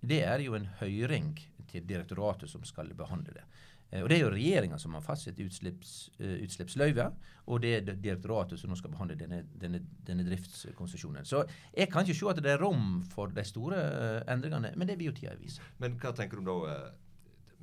det 0.00 0.20
er 0.24 0.44
jo 0.44 0.54
en 0.54 0.68
høring 0.80 1.32
til 1.68 1.88
direktoratet 1.88 2.50
som 2.50 2.64
skal 2.64 2.92
behandle 2.96 3.34
det. 3.38 3.44
Eh, 3.90 4.02
og 4.02 4.08
Det 4.08 4.18
er 4.18 4.22
jo 4.24 4.32
regjeringa 4.34 4.78
som 4.78 4.94
har 4.94 5.04
fastsatt 5.04 5.40
utslipps, 5.40 5.94
uh, 6.20 6.36
utslippsløyve, 6.44 7.08
og 7.48 7.60
det 7.64 7.72
er 7.76 7.88
direktoratet 7.94 8.60
som 8.60 8.70
nå 8.70 8.76
skal 8.76 8.92
behandle 8.92 9.16
denne, 9.16 9.42
denne, 9.60 9.80
denne 10.04 10.26
driftskonsesjonen. 10.28 11.24
Så 11.24 11.44
jeg 11.72 11.88
kan 11.92 12.04
ikke 12.04 12.18
se 12.18 12.30
at 12.30 12.42
det 12.44 12.52
er 12.52 12.62
rom 12.62 13.02
for 13.08 13.32
de 13.32 13.44
store 13.48 13.80
uh, 13.80 14.32
endringene, 14.32 14.74
men 14.76 14.90
det 14.90 14.98
vil 15.00 15.10
jo 15.12 15.18
tida 15.20 15.36
vise. 15.40 15.64
Men 15.80 15.96
hva 16.00 16.12
tenker 16.16 16.38
du 16.38 16.44
om 16.44 16.50
da 16.50 16.78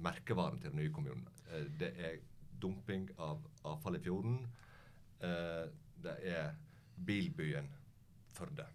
merkevaren 0.06 0.60
til 0.60 0.74
den 0.74 0.82
nye 0.84 0.94
kommunen? 0.94 1.28
det 1.80 1.94
er 2.04 2.18
dumping 2.62 3.10
av 3.18 3.44
avfall 3.64 3.98
i 3.98 4.04
fjorden. 4.04 4.40
det 6.04 6.16
er 6.28 6.56
bilbyen 6.96 7.70
Førde? 8.36 8.66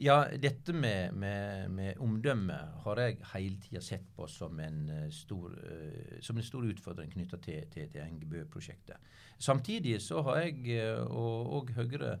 Ja, 0.00 0.22
dette 0.40 0.72
med, 0.72 1.12
med, 1.12 1.70
med 1.70 1.98
omdømme 2.00 2.56
har 2.84 3.00
jeg 3.02 3.18
hele 3.34 3.58
tida 3.60 3.82
sett 3.84 4.06
på 4.16 4.24
som 4.30 4.60
en 4.62 4.84
eh, 4.88 5.08
stor, 5.12 5.52
uh, 5.52 6.14
som 6.24 6.38
en 6.38 6.46
stor 6.46 6.64
utfordring 6.70 7.10
knytta 7.12 7.40
til, 7.42 7.66
til, 7.72 7.90
til 7.92 8.00
Engebø-prosjektet. 8.06 8.96
Samtidig 9.36 9.98
så 10.00 10.22
har 10.24 10.40
jeg 10.44 10.78
og, 11.04 11.50
og, 11.56 11.74
Høyre 11.76 12.14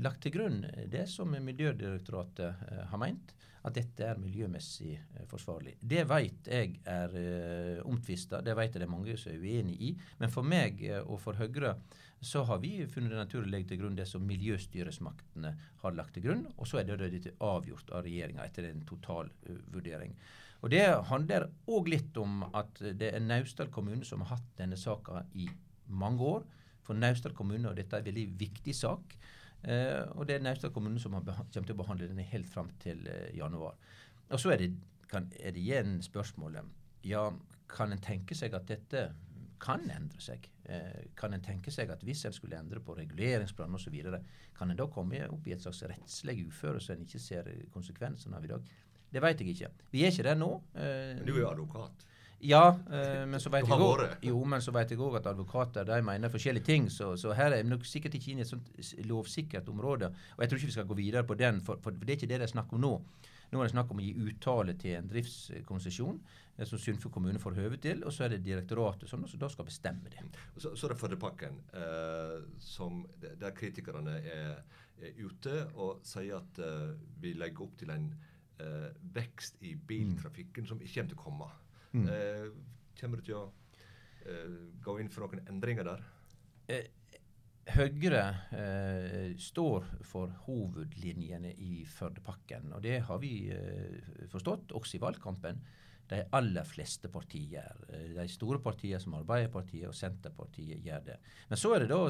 lagt 0.00 0.22
til 0.24 0.32
grunn 0.32 0.62
det 0.88 1.02
som 1.10 1.34
Miljødirektoratet 1.36 2.62
har 2.88 3.00
meint, 3.00 3.34
at 3.66 3.76
dette 3.76 4.06
er 4.06 4.20
miljømessig 4.20 4.94
forsvarlig. 5.28 5.74
Det 5.80 6.06
vet 6.08 6.48
jeg 6.48 6.78
er 6.88 7.16
eh, 7.20 7.80
omtvista, 7.84 8.40
det 8.44 8.54
vet 8.56 8.72
jeg 8.72 8.80
det 8.80 8.86
er 8.86 8.92
mange 8.92 9.16
som 9.20 9.34
er 9.34 9.42
uenig 9.42 9.76
i. 9.84 9.90
Men 10.22 10.32
for 10.32 10.46
meg 10.46 10.80
og 11.02 11.18
for 11.20 11.36
Høyre 11.36 11.74
så 12.20 12.44
har 12.48 12.60
vi 12.60 12.86
funnet 12.88 13.12
det 13.14 13.20
naturlig 13.20 13.48
å 13.48 13.52
legge 13.54 13.70
til 13.70 13.80
grunn 13.80 13.96
det 13.96 14.06
som 14.08 14.24
miljøstyresmaktene 14.28 15.52
har 15.82 15.96
lagt 15.96 16.16
til 16.16 16.26
grunn. 16.26 16.44
Og 16.56 16.68
så 16.68 16.80
er 16.80 16.88
det 16.88 17.10
dette 17.14 17.36
avgjort 17.44 17.92
av 17.96 18.04
regjeringa 18.04 18.44
etter 18.44 18.68
en 18.68 18.82
total 18.88 19.30
uh, 19.48 19.56
vurdering. 19.72 20.12
Og 20.60 20.68
Det 20.72 20.84
handler 21.08 21.48
òg 21.72 21.88
litt 21.88 22.16
om 22.20 22.42
at 22.52 22.82
det 23.00 23.14
er 23.14 23.24
Naustdal 23.24 23.70
kommune 23.72 24.04
som 24.04 24.20
har 24.20 24.34
hatt 24.36 24.50
denne 24.58 24.76
saka 24.76 25.22
i 25.32 25.48
mange 25.88 26.20
år. 26.20 26.44
For 26.84 26.96
Naustdal 26.96 27.32
kommune, 27.36 27.70
og 27.70 27.78
dette 27.80 27.96
er 27.96 28.04
en 28.04 28.10
veldig 28.10 28.26
viktig 28.40 28.76
sak, 28.76 29.16
uh, 29.66 30.04
og 30.16 30.26
det 30.28 30.36
er 30.36 30.44
Naustdal 30.44 30.72
kommune 30.74 31.00
som 31.02 31.16
kommer 31.16 31.48
til 31.52 31.74
å 31.74 31.80
behandle 31.82 32.10
denne 32.10 32.26
helt 32.30 32.48
fram 32.48 32.70
til 32.82 33.06
eh, 33.10 33.30
januar. 33.36 33.76
Og 34.30 34.40
så 34.40 34.54
er 34.54 34.62
det, 34.62 34.70
kan, 35.10 35.26
er 35.40 35.54
det 35.56 35.62
igjen 35.64 35.98
spørsmålet 36.02 36.76
ja, 37.08 37.24
kan 37.70 37.92
en 37.92 38.02
tenke 38.02 38.36
seg 38.36 38.54
at 38.54 38.68
dette 38.68 39.08
kan 39.60 39.82
endre 39.92 40.20
seg. 40.22 40.46
Eh, 40.64 41.08
kan 41.18 41.34
en 41.36 41.44
tenke 41.44 41.72
seg 41.74 41.90
at 41.92 42.04
hvis 42.06 42.24
en 42.28 42.36
skulle 42.36 42.58
endre 42.58 42.80
på 42.84 42.94
reguleringsplanen 42.96 43.76
osv., 43.76 43.96
kan 44.56 44.70
en 44.72 44.78
da 44.78 44.86
komme 44.92 45.22
opp 45.28 45.48
i 45.48 45.54
et 45.56 45.64
slags 45.64 45.82
rettslig 45.88 46.38
uføre 46.46 46.80
som 46.80 46.96
en 46.96 47.04
ikke 47.06 47.20
ser 47.22 47.50
konsekvensene 47.74 48.36
av 48.36 48.46
i 48.46 48.52
dag? 48.52 48.70
Det 49.10 49.22
vet 49.24 49.42
jeg 49.42 49.54
ikke. 49.56 49.70
Vi 49.90 50.04
er 50.04 50.14
ikke 50.14 50.28
der 50.28 50.38
nå. 50.38 50.50
Eh, 50.78 51.20
du 51.26 51.34
er 51.38 51.50
advokat. 51.50 52.06
Ja, 52.40 52.78
eh, 52.88 53.26
men 53.28 53.40
så 53.42 53.50
vet 53.52 53.68
jeg 53.68 53.84
òg 53.84 54.24
jo, 54.24 54.38
men 54.48 54.62
så 54.64 54.72
vet 54.72 54.92
jeg 54.92 55.00
også 55.00 55.20
at 55.20 55.26
advokater 55.34 55.84
de 55.88 55.98
mener 56.04 56.32
forskjellige 56.32 56.64
ting. 56.64 56.88
Så, 56.92 57.12
så 57.20 57.34
her 57.36 57.52
er 57.52 57.62
vi 57.62 57.72
nok 57.72 57.84
sikkert 57.84 58.16
ikke 58.16 58.32
inne 58.32 58.44
i 58.44 58.46
et 58.46 58.52
sånt 58.52 58.70
lovsikkert 59.08 59.68
område. 59.68 60.08
Og 60.36 60.44
jeg 60.44 60.48
tror 60.48 60.60
ikke 60.60 60.70
vi 60.70 60.78
skal 60.78 60.88
gå 60.88 61.00
videre 61.02 61.26
på 61.28 61.36
den, 61.36 61.60
for, 61.64 61.80
for 61.82 61.92
det 61.92 62.14
er 62.14 62.20
ikke 62.20 62.30
det 62.32 62.40
det 62.40 62.48
er 62.48 62.54
snakk 62.54 62.72
om 62.72 62.80
nå. 62.80 62.94
Nå 63.50 63.58
er 63.58 63.66
det 63.66 63.74
snakk 63.74 63.90
om 63.90 63.98
å 63.98 64.04
gi 64.04 64.12
uttale 64.30 64.76
til 64.78 64.94
en 64.94 65.08
driftskonsesjon 65.10 66.20
som 66.68 66.78
Sunnfjord 66.78 67.14
kommune 67.14 67.40
får 67.40 67.56
høve 67.56 67.78
til, 67.80 68.02
og 68.04 68.12
så 68.12 68.26
er 68.26 68.34
det 68.34 68.44
direktoratet 68.44 69.08
som 69.10 69.24
da 69.24 69.48
skal 69.50 69.66
bestemme 69.66 70.12
det. 70.12 70.22
Så, 70.56 70.74
så 70.76 70.86
er 70.86 70.94
det 70.94 70.98
Førdepakken, 71.00 71.56
eh, 71.80 72.36
som, 72.62 73.00
der 73.40 73.54
kritikerne 73.56 74.18
er, 74.20 74.60
er, 75.00 75.16
ute 75.24 75.64
og 75.80 76.04
sier 76.06 76.38
at 76.38 76.60
eh, 76.62 76.92
vi 77.22 77.32
legger 77.40 77.64
opp 77.64 77.78
til 77.80 77.94
en 77.94 78.10
eh, 78.60 78.90
vekst 79.16 79.64
i 79.66 79.74
biltrafikken 79.74 80.68
mm. 80.68 80.70
som 80.70 80.84
ikke 80.84 81.00
kommer 81.00 81.14
til 81.14 81.18
å 81.18 81.24
komme. 81.24 81.50
Mm. 81.92 82.06
Eh, 82.06 82.46
kommer 83.00 83.20
du 83.20 83.26
til 83.26 83.38
å 83.38 83.44
eh, 84.26 84.56
gå 84.82 84.96
inn 85.00 85.10
for 85.12 85.26
noen 85.26 85.46
endringer 85.50 85.88
der? 85.88 86.02
Eh, 86.70 86.88
Høyre 87.70 88.22
eh, 88.56 89.36
står 89.38 89.84
for 90.06 90.32
hovedlinjene 90.46 91.52
i 91.62 91.84
Førdepakken. 91.86 92.72
Og 92.74 92.82
det 92.82 92.96
har 93.06 93.20
vi 93.22 93.34
eh, 93.54 94.00
forstått 94.32 94.74
også 94.76 94.98
i 94.98 95.02
valgkampen. 95.02 95.60
De 96.10 96.24
aller 96.34 96.66
fleste 96.66 97.06
partier, 97.06 97.84
de 97.86 98.24
store 98.26 98.58
partiene 98.58 98.98
som 98.98 99.14
Arbeiderpartiet 99.14 99.86
og 99.86 99.94
Senterpartiet, 99.94 100.80
gjør 100.82 101.04
det. 101.06 101.18
Men 101.46 101.60
så 101.60 101.70
er 101.76 101.84
det 101.84 101.92
da 101.92 102.00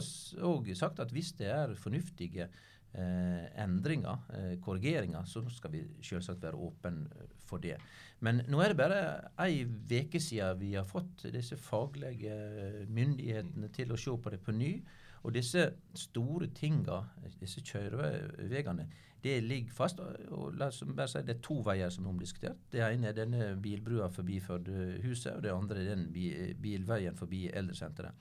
òg 0.49 0.71
sagt 0.73 1.03
at 1.05 1.13
hvis 1.13 1.35
det 1.37 1.51
er 1.53 1.75
fornuftige 1.77 2.47
eh, 2.93 3.63
endringer, 3.63 4.25
eh, 4.35 4.55
korrigeringer, 4.63 5.25
så 5.25 5.43
skal 5.51 5.73
vi 5.75 5.83
selvsagt 6.03 6.43
være 6.43 6.57
åpne 6.57 7.29
for 7.47 7.63
det. 7.63 7.77
Men 8.21 8.43
nå 8.49 8.61
er 8.61 8.73
det 8.73 8.81
bare 8.81 9.03
ei 9.45 9.65
uke 9.65 10.21
siden 10.21 10.59
vi 10.61 10.75
har 10.75 10.89
fått 10.89 11.29
disse 11.33 11.57
faglige 11.57 12.87
myndighetene 12.89 13.71
til 13.73 13.93
å 13.93 14.01
se 14.01 14.17
på 14.17 14.33
det 14.35 14.43
på 14.45 14.53
ny. 14.57 14.75
Og 15.21 15.35
disse 15.37 15.67
store 15.95 16.49
tinga, 16.57 17.03
disse 17.41 17.61
kjøreveiene, 17.61 18.87
det 19.21 19.43
ligger 19.45 19.75
fast. 19.77 20.01
og 20.01 20.55
la 20.57 20.71
oss 20.71 20.83
bare 20.87 21.09
si 21.09 21.23
Det 21.23 21.37
er 21.37 21.43
to 21.45 21.61
veier 21.61 21.91
som 21.91 22.07
er 22.07 22.11
omdiskutert. 22.11 22.57
Det 22.73 22.81
ene 22.81 23.09
er 23.09 23.13
denne 23.13 23.57
bilbrua 23.61 24.09
forbi 24.09 24.41
Førdehuset, 24.41 25.35
og 25.37 25.43
det 25.43 25.53
andre 25.53 25.81
er 25.81 25.95
den 25.95 26.07
bilveien 26.63 27.17
forbi 27.17 27.51
eldresenteret. 27.53 28.13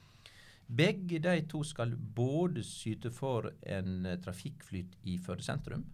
Begge 0.69 1.17
de 1.23 1.39
to 1.49 1.63
skal 1.65 1.95
både 1.97 2.61
syte 2.63 3.09
for 3.11 3.49
en 3.65 4.05
trafikkflyt 4.21 4.99
i 5.09 5.17
Førde 5.17 5.43
sentrum, 5.43 5.88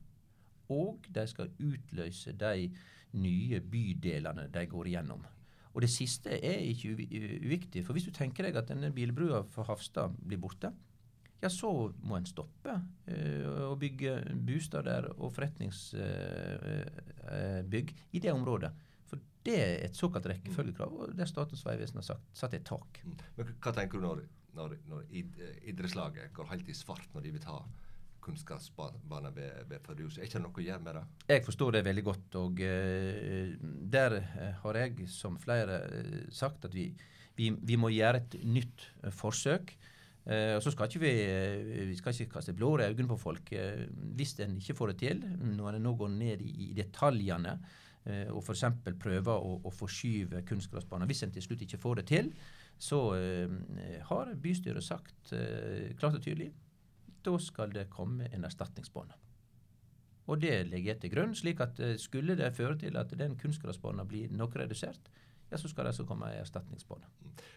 og 0.70 1.08
de 1.16 1.24
skal 1.30 1.54
utløse 1.64 2.34
de 2.36 2.68
nye 3.16 3.62
bydelene 3.62 4.50
de 4.52 4.66
går 4.68 4.92
igjennom. 4.92 5.24
Og 5.76 5.84
det 5.84 5.90
siste 5.92 6.32
er 6.32 6.62
ikke 6.64 6.94
uviktig. 6.96 7.84
For 7.86 7.94
hvis 7.96 8.06
du 8.08 8.14
tenker 8.16 8.44
deg 8.48 8.56
at 8.56 8.70
denne 8.72 8.96
bilbrua 8.96 9.42
for 9.52 9.68
Hafstad 9.68 10.14
blir 10.24 10.40
borte, 10.40 10.72
ja, 11.44 11.50
så 11.52 11.92
må 12.08 12.16
en 12.18 12.26
stoppe 12.26 12.72
uh, 12.72 13.68
å 13.68 13.76
bygge 13.80 14.12
bosteder 14.48 15.04
og 15.18 15.34
forretningsbygg 15.36 17.88
i 18.16 18.20
det 18.24 18.32
området. 18.32 18.72
For 19.06 19.20
det 19.46 19.58
er 19.60 19.86
et 19.86 19.96
såkalt 20.00 20.26
rekkefølgekrav, 20.32 20.92
og 20.96 21.12
det 21.18 21.28
Statens 21.30 21.66
vegvesen 21.68 21.98
har 22.00 22.08
sagt, 22.08 22.24
satt 22.34 22.54
et 22.58 22.66
tak. 22.66 23.00
Mm. 23.04 23.16
Men 23.36 23.46
Hva 23.60 23.72
tenker 23.76 23.98
du 24.00 24.04
når, 24.08 24.20
når, 24.56 24.78
når 24.90 25.10
idrettslaget 25.14 26.34
går 26.36 26.50
helt 26.52 26.70
i 26.72 26.78
svart 26.78 27.12
når 27.14 27.26
de 27.26 27.34
vil 27.36 27.44
ta 27.44 27.60
kunnskapsbanen 28.26 29.34
ved, 29.36 29.66
ved 29.70 29.82
Førdehuset. 29.86 30.22
Er 30.22 30.30
ikke 30.30 30.40
det 30.40 30.46
noe 30.46 30.62
å 30.62 30.66
gjøre 30.66 30.84
med 30.86 30.98
det? 30.98 31.04
Jeg 31.30 31.44
forstår 31.46 31.76
det 31.76 31.84
veldig 31.86 32.06
godt. 32.06 32.38
Og 32.42 32.64
uh, 32.66 33.52
der 33.96 34.18
har 34.64 34.80
jeg, 34.82 35.10
som 35.14 35.38
flere, 35.42 35.82
sagt 36.34 36.66
at 36.70 36.76
vi, 36.76 36.90
vi, 37.38 37.52
vi 37.54 37.78
må 37.80 37.94
gjøre 37.94 38.24
et 38.24 38.40
nytt 38.46 38.88
forsøk. 39.20 39.76
Uh, 40.26 40.56
og 40.58 40.64
så 40.66 40.74
skal 40.74 40.90
ikke 40.90 41.04
vi, 41.04 41.14
uh, 41.22 41.88
vi 41.92 41.98
skal 42.00 42.18
ikke 42.18 42.40
kaste 42.40 42.56
blår 42.58 42.82
i 42.82 42.90
øynene 42.90 43.12
på 43.12 43.20
folk 43.22 43.52
uh, 43.54 43.84
hvis 44.18 44.34
en 44.42 44.58
ikke 44.58 44.78
får 44.80 44.94
det 44.94 45.00
til. 45.04 45.26
Når 45.54 45.78
en 45.78 45.86
nå 45.86 45.94
går 46.00 46.14
ned 46.16 46.42
i, 46.42 46.54
i 46.72 46.74
detaljene 46.78 47.60
uh, 47.60 48.30
og 48.34 48.42
f.eks. 48.42 48.66
prøver 49.02 49.36
å, 49.36 49.60
å 49.62 49.74
forskyve 49.74 50.42
kunstgressbaner. 50.50 51.10
Hvis 51.10 51.28
en 51.28 51.36
til 51.36 51.46
slutt 51.46 51.62
ikke 51.68 51.82
får 51.84 52.02
det 52.02 52.10
til, 52.16 52.34
så 52.78 53.00
har 54.10 54.34
bystyret 54.42 54.84
sagt 54.84 55.32
klart 55.32 56.18
og 56.18 56.24
tydelig 56.24 56.50
da 57.26 57.38
skal 57.42 57.74
det 57.74 57.88
komme 57.94 58.28
en 58.34 58.46
erstatningsbane. 58.46 59.16
Og 60.30 60.42
det 60.42 60.56
legger 60.70 60.94
jeg 60.94 61.02
til 61.04 61.14
grunn, 61.14 61.36
slik 61.38 61.62
at 61.62 61.80
skulle 62.02 62.36
det 62.38 62.54
føre 62.58 62.78
til 62.82 62.98
at 62.98 63.14
den 63.18 63.38
kunstgressbanen 63.42 64.08
blir 64.10 64.34
noe 64.34 64.62
redusert, 64.62 65.10
ja, 65.52 65.58
så 65.58 65.70
skal 65.70 65.86
det 65.86 65.94
altså 65.94 66.06
komme 66.10 66.32
en 66.32 66.42
erstatningsbane. 66.42 67.10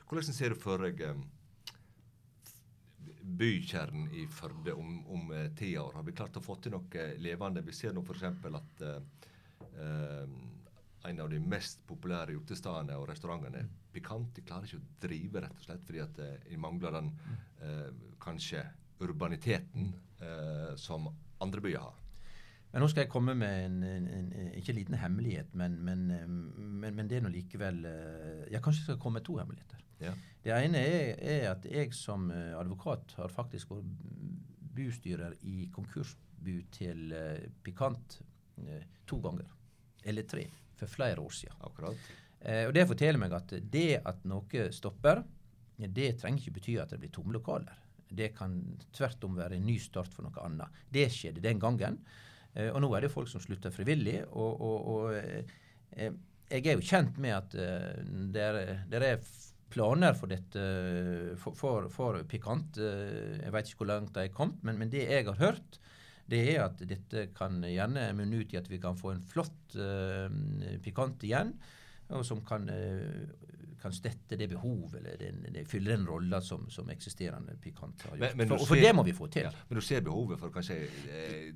Hvordan 0.09 0.37
ser 0.37 0.53
du 0.53 0.61
for 0.61 0.85
deg 0.85 1.03
bykjernen 3.39 4.09
i 4.17 4.27
Førde 4.33 4.75
om, 4.77 5.01
om 5.09 5.33
ti 5.57 5.75
år? 5.81 5.97
Har 5.97 6.05
vi 6.05 6.17
klart 6.17 6.37
å 6.41 6.45
få 6.45 6.59
til 6.61 6.77
noe 6.77 7.09
levende? 7.21 7.65
Vi 7.65 7.77
ser 7.77 7.97
nå 7.97 8.05
f.eks. 8.05 8.25
at 8.61 8.85
uh, 8.85 10.29
en 11.09 11.23
av 11.25 11.31
de 11.33 11.39
mest 11.41 11.81
populære 11.89 12.37
utestedene 12.39 12.97
og 12.99 13.09
restaurantene 13.11 13.63
er 13.63 13.71
Pikant. 13.93 14.31
De 14.37 14.45
klarer 14.47 14.69
ikke 14.69 14.81
å 14.81 14.89
drive, 15.03 15.43
rett 15.45 15.57
og 15.57 15.65
slett, 15.65 15.87
fordi 15.87 16.03
at 16.05 16.21
uh, 16.21 16.35
de 16.49 16.61
mangler 16.61 16.99
den 16.99 17.15
kanskje 18.23 18.61
urbaniteten 19.03 19.89
som 20.79 21.09
andre 21.43 21.63
byer 21.63 21.83
har. 21.83 21.97
Men 22.71 22.83
nå 22.83 22.89
skal 22.91 23.05
jeg 23.05 23.11
komme 23.11 23.35
med 23.39 23.65
en, 23.65 23.77
en, 23.83 24.07
en 24.13 24.53
ikke 24.59 24.75
liten 24.77 24.95
hemmelighet, 24.99 25.51
men, 25.59 25.75
men, 25.83 26.05
men, 26.55 26.95
men 26.95 27.11
det 27.11 27.19
er 27.19 27.25
nå 27.25 27.33
likevel 27.35 27.81
kanskje 28.63 28.85
jeg 28.85 28.87
skal 28.91 29.01
komme 29.03 29.19
med 29.19 29.27
to 29.27 29.39
hemmeligheter. 29.41 29.83
Ja. 30.03 30.13
Det 30.45 30.55
ene 30.55 30.83
er, 30.87 31.19
er, 31.19 31.45
at 31.51 31.67
jeg 31.67 31.95
som 31.97 32.31
eh, 32.31 32.55
advokat 32.59 33.17
har 33.19 33.33
faktisk 33.35 33.73
vært 33.75 33.89
bustyrer 34.79 35.35
i 35.51 35.67
konkursbu 35.75 36.55
til 36.71 37.15
Pikant 37.67 38.21
to 39.09 39.19
ganger. 39.23 39.51
Eller 40.07 40.27
tre. 40.31 40.47
For 40.79 40.91
flere 40.91 41.23
år 41.23 41.35
siden. 41.35 41.59
Akkurat. 41.67 42.07
Uh, 42.39 42.65
og 42.69 42.73
Det 42.77 42.87
forteller 42.93 43.21
meg 43.23 43.35
at 43.37 43.57
det 43.73 43.91
at 44.07 44.25
noe 44.31 44.69
stopper, 44.75 45.25
det 45.79 46.09
trenger 46.19 46.43
ikke 46.43 46.57
bety 46.59 46.79
at 46.83 46.95
det 46.95 47.01
blir 47.03 47.13
tomme 47.15 47.35
lokaler. 47.37 47.77
Det 48.09 48.33
kan 48.35 48.57
tvert 48.95 49.27
om 49.29 49.37
være 49.39 49.59
en 49.59 49.67
ny 49.69 49.77
start 49.83 50.11
for 50.15 50.27
noe 50.27 50.43
annet. 50.43 50.81
Det 50.91 51.07
skjedde 51.13 51.45
den 51.45 51.61
gangen. 51.61 52.01
og 52.57 52.81
nå 52.83 52.89
er 52.97 53.05
det 53.05 53.13
folk 53.13 53.29
som 53.29 53.41
slutter 53.41 53.71
frivillig. 53.71 54.25
og, 54.33 54.61
og, 54.65 54.89
og 54.89 55.13
jeg 56.49 56.65
er 56.65 56.73
jo 56.73 56.89
kjent 56.89 57.21
med 57.21 57.37
at 57.37 57.55
det 58.33 59.03
er 59.05 59.21
planer 59.73 60.17
for 60.17 60.31
dette 60.31 60.65
for, 61.41 61.57
for, 61.57 61.89
for 61.93 62.23
Pikant. 62.29 62.81
Eh, 62.81 63.39
jeg 63.43 63.55
vet 63.55 63.71
ikke 63.71 63.83
hvor 63.83 63.93
langt 63.93 64.15
de 64.17 64.27
er 64.27 64.35
kommet, 64.35 64.63
men, 64.67 64.81
men, 64.81 64.93
det 64.93 65.07
jeg 65.07 65.27
har 65.29 65.41
hørt, 65.41 65.81
det 66.29 66.43
er 66.55 66.63
at 66.67 66.81
dette 66.89 67.29
kan 67.37 67.63
gjerne 67.65 68.11
munne 68.17 68.43
ut 68.43 68.55
i 68.55 68.61
at 68.61 68.69
vi 68.71 68.81
kan 68.83 68.99
få 68.99 69.15
en 69.15 69.25
flott 69.25 69.77
uh, 69.81 70.29
Pikant 70.85 71.25
igjen, 71.25 71.55
og 72.09 72.25
som 72.25 72.41
kan 72.47 72.69
uh, 72.69 73.49
kan 73.79 73.93
stette 73.93 74.37
det 74.37 74.49
behovet, 74.49 74.95
eller 74.99 75.17
den, 75.19 75.43
den, 75.55 75.67
fylle 75.67 75.93
den 75.93 76.07
rolla 76.07 76.41
som, 76.43 76.67
som, 76.71 76.89
eksisterende 76.91 77.55
pikant 77.63 78.03
har 78.03 78.17
gjort. 78.17 78.21
Men, 78.21 78.37
men 78.41 78.51
for, 78.51 78.67
for, 78.73 78.81
det 78.81 78.93
må 78.97 79.05
vi 79.07 79.15
få 79.15 79.29
til. 79.33 79.47
Ja, 79.47 79.53
men 79.69 79.79
du 79.79 79.85
ser 79.85 80.03
behovet 80.07 80.41
for 80.41 80.55
kanskje 80.55 80.79
eh, 80.83 81.53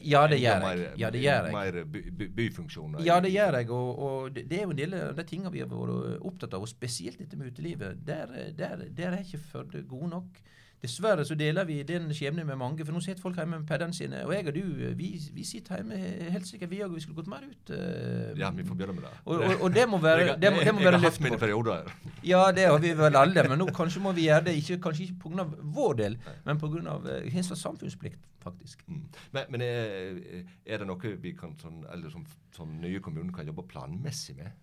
Ja, 0.00 0.24
det 0.30 0.40
gjør 0.40 0.64
jeg. 0.64 0.92
Ja, 1.02 1.10
det 1.12 1.22
gjør 1.22 1.48
jeg. 1.50 1.56
Mer 1.56 1.80
by, 1.84 2.04
by, 2.10 2.28
byfunksjoner? 2.40 3.04
Ja, 3.04 3.18
det 3.24 3.32
gjør 3.34 3.58
jeg. 3.60 3.70
Og, 3.70 4.02
og 4.06 4.30
det, 4.34 4.46
det, 4.50 4.60
er 4.60 4.68
jo 4.68 4.76
en 4.76 4.80
del 4.80 4.96
av 5.00 5.16
de 5.18 5.26
tingene 5.28 5.52
vi 5.54 5.64
har 5.64 5.72
vært 5.72 6.24
opptatt 6.30 6.56
av, 6.56 6.64
og 6.64 6.72
spesielt 6.72 7.20
dette 7.20 7.40
med 7.40 7.52
utelivet. 7.52 8.00
Der, 8.06 8.32
der, 8.56 8.88
der 8.88 9.18
er 9.18 9.24
ikke 9.24 9.44
Førde 9.48 9.82
gode 9.88 10.10
nok. 10.12 10.40
Dessverre 10.78 11.24
så 11.26 11.34
deler 11.34 11.66
vi 11.66 11.80
den 11.82 12.06
skjebnen 12.14 12.46
med 12.46 12.54
mange, 12.58 12.84
for 12.86 12.94
nå 12.94 13.00
sitter 13.02 13.22
folk 13.22 13.38
hjemme 13.40 13.56
med 13.58 13.66
pedene 13.66 13.94
sine. 13.96 14.20
Og 14.28 14.30
jeg 14.30 14.46
og 14.46 14.54
du, 14.54 14.60
vi, 14.98 15.08
vi 15.34 15.46
sitter 15.46 15.80
hjemme 15.80 15.96
helt 16.30 16.46
sikkert, 16.46 16.70
vi 16.70 16.82
òg. 16.84 16.92
Vi 16.94 17.02
skulle 17.02 17.18
gått 17.18 17.30
mer 17.32 17.42
ut. 17.42 17.72
Uh, 17.72 18.36
ja, 18.38 18.52
vi 18.54 18.66
får 18.66 18.78
begynne 18.78 18.94
med 18.94 19.08
det. 19.08 19.10
Og, 19.24 19.42
og, 19.42 19.54
og 19.66 19.72
det 19.74 19.86
må 19.90 19.98
være 20.02 20.36
det 20.38 20.52
må, 20.54 20.60
det 20.62 20.74
må 20.76 20.84
Jeg 20.84 20.92
har 20.94 21.02
hatt 21.02 21.18
mine 21.24 21.38
perioder. 21.40 21.90
Ja, 22.22 22.44
det 22.54 22.68
har 22.70 22.78
vi 22.84 22.92
vel 23.00 23.18
alle. 23.18 23.44
Men 23.50 23.58
nå 23.58 23.66
kanskje 23.74 24.02
må 24.04 24.12
vi 24.14 24.28
gjøre 24.28 24.46
det 24.50 24.54
ikke, 24.60 24.78
kanskje 24.84 25.08
ikke 25.08 25.18
pga. 25.24 25.48
vår 25.80 25.98
del, 26.02 26.18
men 26.46 26.62
pga. 26.62 26.94
Uh, 27.08 27.40
samfunnsplikt, 27.48 28.22
faktisk. 28.44 28.84
Mm. 28.86 29.02
Men, 29.34 29.50
men 29.50 29.66
er, 29.66 30.22
er, 30.62 30.78
det 30.78 30.86
noe 30.86 31.16
vi 31.24 31.34
kan, 31.34 31.58
sånn, 31.58 31.82
eller 31.90 32.14
som, 32.14 32.22
som 32.54 32.70
nye 32.78 33.02
kommuner 33.02 33.34
kan 33.34 33.50
jobbe 33.50 33.66
planmessig 33.66 34.38
med? 34.38 34.54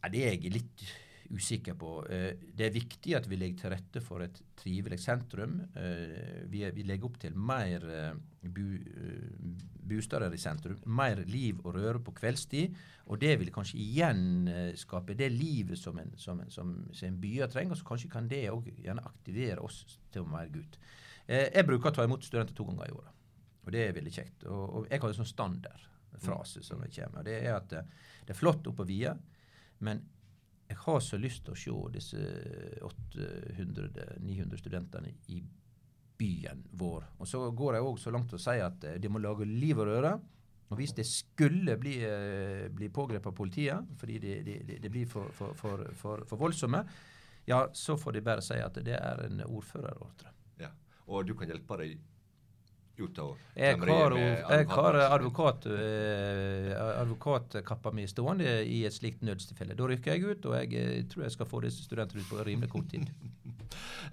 Ja, 0.00 0.10
Det 0.10 0.26
er 0.26 0.34
jeg 0.34 0.52
litt 0.56 0.84
usikker 1.30 1.76
på. 1.78 1.90
Eh, 2.10 2.32
det 2.56 2.66
er 2.66 2.74
viktig 2.74 3.14
at 3.16 3.26
vi 3.30 3.38
legger 3.38 3.62
til 3.62 3.72
rette 3.74 4.02
for 4.02 4.24
et 4.24 4.40
trivelig 4.58 4.98
sentrum. 5.02 5.60
Eh, 5.78 6.46
vi, 6.50 6.64
legger 6.82 7.06
opp 7.06 7.20
til 7.22 7.36
mer 7.38 7.86
eh, 7.86 8.16
bosteder 9.90 10.34
i 10.34 10.40
sentrum, 10.40 10.80
mer 10.86 11.22
liv 11.30 11.60
og 11.64 11.76
røre 11.78 12.02
på 12.02 12.14
kveldstid. 12.18 12.74
Og 13.10 13.20
det 13.22 13.36
vil 13.40 13.52
kanskje 13.54 13.78
igjen 13.82 14.50
skape 14.78 15.16
det 15.18 15.32
livet 15.34 15.78
som 15.78 15.98
en, 15.98 16.12
som 16.16 16.42
som 16.50 16.74
en 16.86 17.20
byer 17.22 17.50
trenger. 17.50 17.74
Og 17.74 17.80
så 17.80 17.88
kanskje 17.88 18.10
kan 18.12 18.28
det 18.30 18.44
òg 18.52 18.70
gjerne 18.76 19.06
aktivere 19.06 19.64
oss 19.66 19.82
til 20.12 20.22
å 20.22 20.30
være 20.30 20.54
gutt. 20.54 20.78
Jeg 21.30 21.66
bruker 21.66 21.90
å 21.90 21.94
ta 21.94 22.06
imot 22.06 22.26
studenter 22.26 22.54
to 22.54 22.66
ganger 22.66 22.90
i 22.90 22.94
året. 22.94 23.18
Og 23.66 23.74
det 23.74 23.82
er 23.82 23.94
veldig 23.94 24.14
kjekt. 24.14 24.46
Og, 24.46 24.62
og 24.62 24.86
jeg 24.90 25.02
har 25.02 25.10
en 25.10 25.18
sånn 25.18 25.30
standardfrase 25.30 26.62
som 26.66 26.82
jeg 26.86 26.94
kommer. 27.00 27.26
Det 27.26 27.36
er 27.42 27.58
at 27.58 27.74
det 27.74 28.30
er 28.30 28.38
flott 28.38 28.66
oppe 28.70 28.82
på 28.82 28.88
Via, 28.88 29.14
men 29.82 30.02
jeg 30.70 30.78
har 30.78 31.00
så 31.02 31.18
lyst 31.18 31.42
til 31.44 31.54
å 31.54 31.58
se 31.58 31.94
disse 31.96 32.20
800-900 32.86 34.60
studentene 34.60 35.10
i 35.34 35.40
byen 36.20 36.62
vår. 36.78 37.06
Og 37.18 37.28
så 37.28 37.40
går 37.56 37.78
jeg 37.78 37.86
òg 37.88 37.98
så 37.98 38.12
langt 38.14 38.30
til 38.30 38.38
å 38.38 38.42
si 38.44 38.58
at 38.62 38.84
eh, 38.86 38.98
de 39.02 39.10
må 39.10 39.22
lage 39.22 39.48
liv 39.48 39.80
og 39.80 39.88
røre. 39.88 40.12
Og 40.70 40.78
hvis 40.78 40.94
det 40.94 41.06
skulle 41.08 41.74
bli, 41.80 41.96
eh, 42.06 42.68
bli 42.70 42.90
pågrepet 42.94 43.32
av 43.32 43.34
politiet 43.34 43.96
fordi 43.98 44.20
de, 44.22 44.36
de, 44.46 44.76
de 44.84 44.92
blir 44.92 45.08
for, 45.10 45.32
for, 45.34 45.56
for, 45.58 46.22
for, 46.28 46.38
voldsomme, 46.38 46.84
ja, 47.50 47.64
så 47.74 47.96
får 47.98 48.18
de 48.18 48.24
bare 48.28 48.44
si 48.44 48.60
at 48.62 48.78
det 48.86 48.94
er 48.94 49.24
en 49.26 49.42
ordførerordre. 49.48 50.34
Ja. 50.62 50.70
Og 51.10 51.26
du 51.26 51.34
kan 51.34 51.50
hjelpe 51.50 51.80
dem 51.82 51.98
ut 53.00 53.20
av 53.22 53.30
Jeg 53.56 53.78
har, 53.80 54.14
jeg 54.16 54.66
har 54.70 54.98
advokat, 55.06 55.66
eh, 55.66 56.72
advokatkappa 57.00 57.92
mi 57.96 58.06
stående 58.10 58.58
i 58.64 58.82
et 58.88 58.96
slikt 58.96 59.24
nødstilfelle. 59.26 59.76
Da 59.78 59.88
rykker 59.90 60.14
jeg 60.14 60.24
ut, 60.24 60.50
og 60.50 60.56
jeg 60.58 60.74
eh, 60.80 61.04
tror 61.10 61.26
jeg 61.26 61.36
skal 61.36 61.50
få 61.50 61.62
disse 61.66 61.86
studentene 61.86 62.24
ut 62.24 62.32
på 62.32 62.44
rimelig 62.46 62.70
kort 62.72 62.90
tid. 62.92 63.08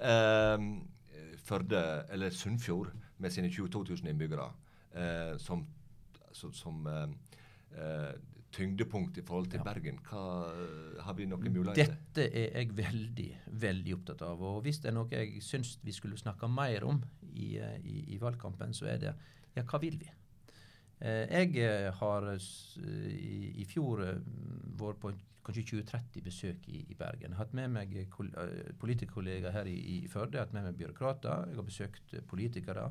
um, 0.02 0.70
Førde, 1.48 1.82
eller 2.12 2.34
Sunnfjord, 2.36 2.92
med 3.18 3.32
sine 3.32 3.50
22 3.50 3.86
000 3.90 4.10
innbyggere, 4.12 4.50
uh, 4.98 5.38
som, 5.40 5.64
som, 6.36 6.54
som 6.54 6.82
tyngdepunkt 8.54 9.18
i 9.20 9.24
forhold 9.28 9.50
til 9.52 9.62
ja. 9.62 9.66
Bergen. 9.68 10.00
Hva, 10.08 10.24
har 11.04 11.18
vi 11.18 11.28
noen 11.30 11.50
muligheter? 11.52 11.98
Dette 12.16 12.28
er 12.32 12.60
jeg 12.62 12.76
veldig, 12.78 13.28
veldig 13.64 13.96
opptatt 13.98 14.24
av. 14.28 14.44
Og 14.50 14.62
hvis 14.66 14.82
det 14.84 14.92
er 14.92 14.98
noe 14.98 15.12
jeg 15.12 15.42
syns 15.46 15.78
vi 15.84 15.96
skulle 15.96 16.20
snakke 16.20 16.50
mer 16.52 16.88
om 16.88 17.02
i, 17.34 17.58
i, 17.58 17.98
i 18.16 18.22
valgkampen, 18.22 18.76
så 18.78 18.90
er 18.94 19.04
det 19.04 19.18
Ja, 19.58 19.64
hva 19.66 19.80
vil 19.82 19.98
vi? 19.98 20.10
Jeg 20.98 21.92
har 21.94 22.28
i, 22.34 23.66
fjor 23.70 24.02
vært 24.78 25.00
på 25.02 25.12
kanskje 25.46 25.64
20-30 25.78 26.24
besøk 26.26 26.66
i, 26.70 26.82
i 26.90 26.98
Bergen. 26.98 27.32
Jeg 27.32 27.38
har 27.38 27.46
hatt 27.46 27.54
med 27.58 27.70
meg 27.74 27.94
politikerkollegaer 28.82 29.54
her 29.56 29.70
i, 29.70 29.78
i 29.94 29.98
Førde, 30.12 30.36
jeg 30.36 30.42
har 30.42 30.50
hatt 30.50 30.58
med 30.58 30.68
meg 30.68 30.80
byråkrater. 30.80 31.52
Jeg 31.52 31.60
har 31.60 31.68
besøkt 31.68 32.18
politikere, 32.30 32.88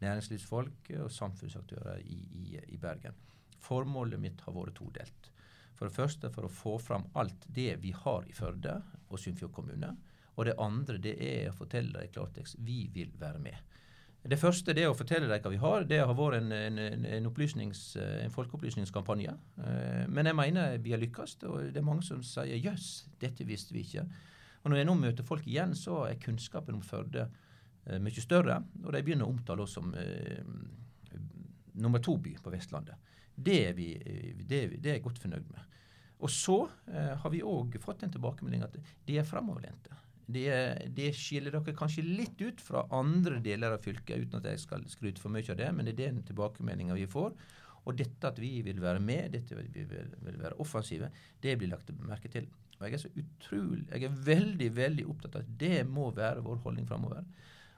næringslivsfolk 0.00 0.92
og 1.00 1.10
samfunnsaktører 1.12 2.04
i, 2.04 2.58
i 2.68 2.76
Bergen. 2.80 3.16
Formålet 3.62 4.20
mitt 4.20 4.42
har 4.46 4.54
vært 4.56 4.76
todelt. 4.78 5.30
For 5.76 5.88
det 5.88 5.96
første 5.96 6.30
for 6.32 6.48
å 6.48 6.52
få 6.52 6.76
fram 6.80 7.06
alt 7.20 7.46
det 7.52 7.76
vi 7.82 7.92
har 7.92 8.24
i 8.28 8.34
Førde 8.36 8.78
og 9.08 9.20
Sunnfjord 9.20 9.52
kommune. 9.52 9.92
Og 10.36 10.48
det 10.48 10.56
andre 10.60 10.98
det 11.00 11.16
er 11.22 11.50
å 11.50 11.56
fortelle 11.56 11.92
dem 11.96 12.08
i 12.08 12.12
klartekst 12.12 12.60
vi 12.64 12.84
vil 12.92 13.12
være 13.20 13.40
med. 13.40 13.76
Det 14.26 14.38
første 14.40 14.74
det 14.74 14.82
er 14.82 14.90
å 14.90 14.96
fortelle 14.96 15.28
dem 15.30 15.42
hva 15.44 15.52
vi 15.52 15.60
har. 15.62 15.84
Det 15.86 16.00
har 16.02 16.16
vært 16.18 16.40
en, 16.40 16.52
en, 16.52 16.78
en, 16.80 17.28
en 17.28 18.32
folkeopplysningskampanje. 18.34 19.34
Eh, 19.62 20.06
men 20.10 20.26
jeg 20.26 20.38
mener 20.40 20.80
vi 20.82 20.94
har 20.96 21.02
lykkes, 21.02 21.36
og 21.46 21.68
det 21.70 21.78
er 21.78 21.86
mange 21.86 22.02
som 22.02 22.24
sier 22.26 22.58
'jøss, 22.58 23.06
dette 23.20 23.46
visste 23.46 23.76
vi 23.76 23.84
ikke'. 23.86 24.06
Og 24.64 24.70
Når 24.70 24.80
jeg 24.80 24.86
nå 24.88 24.94
møter 24.98 25.22
folk 25.22 25.46
igjen, 25.46 25.76
så 25.78 26.08
er 26.08 26.18
kunnskapen 26.18 26.74
om 26.74 26.82
Førde 26.82 27.28
eh, 27.86 28.00
mye 28.02 28.22
større. 28.22 28.58
Og 28.82 28.92
de 28.92 29.02
begynner 29.02 29.28
å 29.28 29.30
omtale 29.30 29.62
oss 29.62 29.76
som 29.78 29.94
eh, 29.94 30.42
nummer 31.74 32.02
to-by 32.02 32.34
på 32.42 32.50
Vestlandet. 32.50 32.96
Det 33.36 33.56
er, 33.68 33.74
vi, 33.76 33.90
det, 34.48 34.60
det 34.80 34.90
er 34.90 34.98
jeg 34.98 35.04
godt 35.04 35.20
fornøyd 35.20 35.48
med. 35.52 35.76
Og 36.24 36.32
så 36.32 36.62
eh, 36.88 37.12
har 37.20 37.32
vi 37.32 37.44
òg 37.44 37.76
fått 37.82 38.06
en 38.06 38.12
tilbakemelding 38.14 38.64
at 38.64 38.76
de 39.06 39.18
er 39.20 39.28
framoverlente. 39.28 39.92
Det, 40.26 40.48
det, 40.96 41.12
skiller 41.14 41.54
dere 41.54 41.74
kanskje 41.76 42.02
litt 42.02 42.40
ut 42.42 42.62
fra 42.64 42.82
andre 42.96 43.38
deler 43.44 43.76
av 43.76 43.84
fylket, 43.84 44.24
uten 44.24 44.40
at 44.40 44.48
jeg 44.50 44.64
skal 44.64 44.86
skryte 44.90 45.22
for 45.22 45.30
mye 45.30 45.46
av 45.52 45.60
det, 45.60 45.68
men 45.76 45.86
det 45.86 45.94
er 45.94 46.16
den 46.16 46.24
tilbakemeldinga 46.26 46.96
vi 46.98 47.06
får. 47.10 47.36
Og 47.86 47.94
dette 47.94 48.32
at 48.32 48.40
vi 48.42 48.56
vil 48.66 48.80
være 48.82 49.02
med, 49.04 49.36
dette 49.36 49.54
at 49.54 49.68
vi 49.76 49.84
vil, 49.86 50.14
vil 50.26 50.40
være 50.40 50.58
offensive, 50.62 51.12
det 51.42 51.54
blir 51.60 51.70
lagt 51.70 51.92
merke 52.00 52.32
til. 52.32 52.48
Og 52.76 52.88
jeg 52.88 52.96
er 52.96 53.02
så 53.04 53.12
utrolig, 53.14 53.84
jeg 53.92 54.08
er 54.08 54.16
veldig, 54.26 54.70
veldig 54.76 55.04
opptatt 55.12 55.38
av 55.38 55.44
at 55.44 55.52
det 55.60 55.84
må 55.88 56.10
være 56.16 56.42
vår 56.44 56.58
holdning 56.64 56.88
framover. 56.88 57.22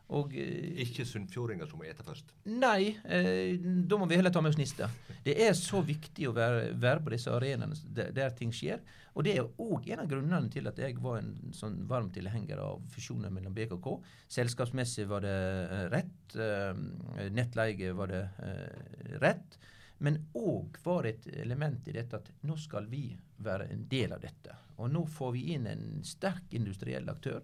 Og, 0.08 0.32
eh, 0.40 0.78
ikke 0.84 1.04
sunnfjordinger 1.04 1.68
som 1.68 1.80
må 1.80 1.84
ete 1.84 2.04
først? 2.04 2.30
Nei, 2.48 2.96
eh, 3.04 3.58
da 3.60 3.98
må 4.00 4.06
vi 4.08 4.16
heller 4.16 4.32
ta 4.32 4.40
med 4.40 4.54
oss 4.54 4.60
Nista. 4.60 4.88
Det 5.24 5.34
er 5.44 5.52
så 5.52 5.82
viktig 5.84 6.30
å 6.30 6.32
være, 6.32 6.72
være 6.80 7.02
på 7.04 7.12
disse 7.12 7.32
arenaene 7.34 7.76
der, 7.84 8.14
der, 8.16 8.30
ting 8.38 8.54
skjer. 8.54 8.80
Og 9.18 9.26
det 9.26 9.36
er 9.36 9.50
òg 9.60 9.90
en 9.92 10.00
av 10.00 10.08
grunnene 10.08 10.48
til 10.52 10.70
at 10.70 10.78
jeg 10.80 10.96
var 11.02 11.20
en 11.20 11.52
sånn 11.52 11.82
varm 11.90 12.08
tilhenger 12.14 12.60
av 12.62 12.80
fusjoner 12.94 13.32
mellom 13.34 13.52
BKK. 13.52 13.88
Selskapsmessig 14.32 15.08
var 15.10 15.26
det 15.26 15.36
eh, 15.36 15.84
rett. 15.92 16.36
Eh, 16.40 17.28
nettleie 17.34 17.92
var 17.98 18.14
det 18.14 18.24
eh, 18.46 19.16
rett. 19.20 19.58
Men 19.98 20.20
òg 20.38 20.78
var 20.84 21.04
det 21.04 21.16
et 21.16 21.40
element 21.42 21.88
i 21.90 21.96
dette 21.98 22.16
at 22.16 22.32
nå 22.46 22.56
skal 22.56 22.86
vi 22.88 23.10
være 23.44 23.68
en 23.74 23.84
del 23.90 24.14
av 24.14 24.22
dette. 24.22 24.54
Og 24.78 24.88
nå 24.94 25.04
får 25.10 25.34
vi 25.34 25.48
inn 25.56 25.66
en 25.68 25.88
sterk 26.06 26.54
industriell 26.54 27.10
aktør 27.10 27.42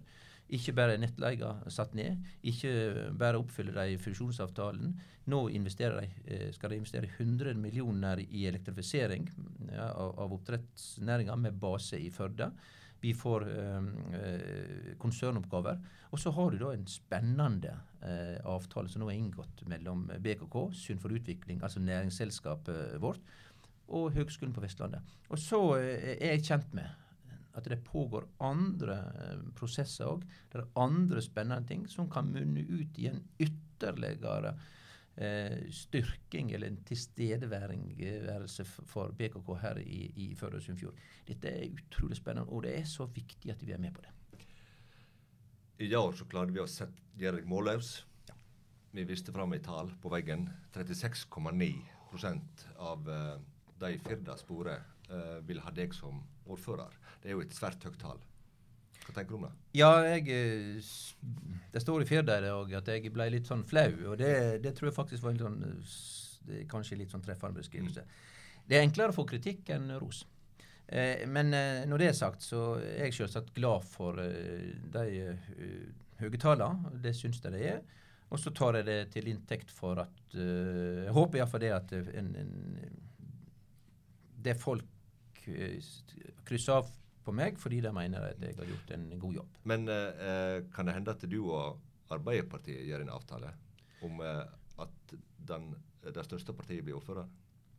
ikke 0.53 0.75
bare 0.77 0.97
nettleia 1.01 1.55
satt 1.73 1.95
ned, 1.97 2.21
ikke 2.45 2.71
bare 3.17 3.39
oppfyller 3.41 3.77
de 3.79 3.97
fusjonsavtalen. 4.01 4.93
Nå 5.31 5.39
de, 5.49 6.07
eh, 6.25 6.51
skal 6.53 6.69
de 6.69 6.77
investere 6.77 7.09
100 7.09 7.55
millioner 7.57 8.19
i 8.19 8.45
elektrifisering 8.45 9.29
ja, 9.71 9.89
av, 9.89 10.31
oppdrettsnæringa 10.31 11.35
med 11.35 11.57
base 11.59 11.97
i 11.97 12.11
Førde. 12.11 12.51
Vi 13.01 13.13
får 13.13 13.43
øh, 13.47 14.95
konsernoppgaver. 14.97 15.81
Og 16.11 16.19
så 16.19 16.31
har 16.31 16.51
du 16.51 16.57
da 16.57 16.71
en 16.73 16.85
spennende 16.87 17.73
øh, 18.03 18.37
avtale 18.45 18.89
som 18.89 19.01
nå 19.01 19.09
er 19.09 19.17
inngått 19.17 19.65
mellom 19.67 20.07
BKK, 20.21 20.55
Sunn 20.73 21.01
for 21.01 21.13
utvikling, 21.13 21.61
altså 21.63 21.79
næringsselskapet 21.79 23.01
vårt, 23.01 23.19
og 23.87 24.13
Høgskolen 24.13 24.53
på 24.53 24.61
Vestlandet. 24.61 25.01
Og 25.29 25.41
så 25.41 25.59
er 25.77 26.31
jeg 26.31 26.45
kjent 26.45 26.73
med 26.73 27.04
at 27.55 27.67
det 27.71 27.83
pågår 27.87 28.27
andre 28.43 28.97
eh, 29.21 29.43
prosesser 29.55 30.09
òg. 30.09 30.25
Det 30.51 30.61
er 30.61 30.71
andre 30.81 31.23
spennende 31.23 31.67
ting 31.67 31.85
som 31.91 32.09
kan 32.11 32.31
munne 32.31 32.65
ut 32.67 32.99
i 32.99 33.07
en 33.09 33.21
ytterligere 33.39 34.55
eh, 35.15 35.63
styrking 35.71 36.51
eller 36.51 36.67
en 36.67 36.81
tilstedeværelse 36.87 38.65
for 38.65 39.15
BKK 39.17 39.53
her 39.61 39.79
i, 39.83 40.01
i 40.15 40.33
Førde 40.35 40.59
og 40.59 40.65
Sunnfjord. 40.65 40.99
Dette 41.27 41.51
er 41.51 41.71
utrolig 41.71 42.19
spennende, 42.19 42.49
og 42.51 42.65
det 42.67 42.75
er 42.79 42.89
så 42.89 43.07
viktig 43.07 43.53
at 43.53 43.63
vi 43.65 43.75
er 43.75 43.81
med 43.81 43.95
på 43.95 44.03
det. 44.03 44.11
I 45.79 45.95
år 45.95 46.13
så 46.15 46.27
klarte 46.31 46.55
vi 46.55 46.63
å 46.63 46.69
sette, 46.71 47.01
Gjerrig 47.19 47.45
målløs. 47.47 47.89
Ja. 48.27 48.35
Vi 48.91 49.03
viste 49.07 49.31
fram 49.31 49.53
i 49.55 49.61
tall 49.63 49.91
på 50.03 50.11
veggen 50.11 50.49
36,9% 50.75 52.65
av 52.83 53.07
uh, 53.07 53.37
de 53.79 53.91
Firda 54.03 54.35
sporet 54.39 54.83
uh, 54.83 54.94
vil 55.45 55.59
ha 55.61 55.71
deg 55.75 55.93
som 55.93 56.17
ordfører. 56.49 56.95
Det 57.21 57.29
er 57.29 57.35
jo 57.35 57.43
et 57.43 57.53
svært 57.53 57.83
høyt 57.85 57.99
tall. 58.01 58.21
Hva 59.05 59.13
tenker 59.13 59.35
du 59.35 59.37
om 59.37 59.45
det? 59.45 59.53
Ja, 59.77 59.91
jeg, 60.03 60.29
eh, 60.29 60.81
Det 61.71 61.81
står 61.81 62.01
i 62.01 62.05
Firda 62.09 62.39
i 62.39 62.75
at 62.77 62.87
jeg 62.87 63.11
ble 63.13 63.29
litt 63.29 63.47
sånn 63.47 63.65
flau, 63.67 63.91
og 64.11 64.17
det, 64.17 64.61
det 64.63 64.75
tror 64.75 64.89
jeg 64.89 64.95
faktisk 64.95 65.23
var 65.23 65.35
en 65.35 65.43
sånn, 65.43 65.59
det 66.45 66.61
er 66.61 66.69
kanskje 66.69 66.97
litt 66.97 67.11
sånn 67.11 67.21
treffende 67.25 67.59
beskrivelse. 67.59 68.01
Mm. 68.01 68.63
Det 68.65 68.77
er 68.77 68.85
enklere 68.85 69.13
å 69.13 69.17
få 69.17 69.27
kritikk 69.29 69.69
enn 69.75 69.91
ros. 70.01 70.23
Eh, 70.87 71.25
men 71.27 71.53
eh, 71.53 71.83
når 71.89 72.01
det 72.01 72.07
er 72.09 72.17
sagt, 72.17 72.45
så 72.45 72.77
er 72.79 73.07
jeg 73.07 73.17
selvsagt 73.19 73.53
glad 73.53 73.85
for 73.89 74.21
eh, 74.21 74.73
de 74.93 75.05
uh, 75.29 75.85
høye 76.21 76.41
tallene. 76.41 76.93
Det 77.01 77.13
syns 77.17 77.41
jeg 77.43 77.53
det 77.53 77.63
er. 77.75 77.79
Og 78.29 78.41
så 78.41 78.53
tar 78.53 78.79
jeg 78.79 78.87
det 78.87 78.99
til 79.13 79.29
inntekt 79.29 79.69
for 79.73 80.01
at 80.01 80.21
uh, 80.33 81.05
Jeg 81.05 81.13
håper 81.13 81.39
iallfall 81.39 81.61
det 81.61 81.73
at 81.75 81.93
en, 81.93 82.31
en, 82.41 82.53
det 84.45 84.57
folk 84.61 84.94
krysse 86.45 86.75
av 86.75 86.89
på 87.25 87.33
meg 87.33 87.57
fordi 87.61 87.81
de 87.81 87.91
mener 87.95 88.29
at 88.29 88.41
jeg 88.41 88.57
har 88.57 88.69
gjort 88.69 88.93
en 88.97 89.07
god 89.19 89.39
jobb. 89.39 89.61
Men 89.71 89.87
eh, 89.89 90.59
kan 90.75 90.87
det 90.87 90.97
hende 90.97 91.15
at 91.15 91.25
du 91.29 91.39
og 91.45 91.81
Arbeiderpartiet 92.13 92.85
gjør 92.85 93.01
en 93.01 93.15
avtale 93.15 93.49
om 94.05 94.21
eh, 94.21 94.43
at 94.83 95.15
den, 95.49 95.71
det 96.05 96.25
største 96.27 96.53
partiet 96.53 96.85
blir 96.85 96.99
ordfører? 96.99 97.25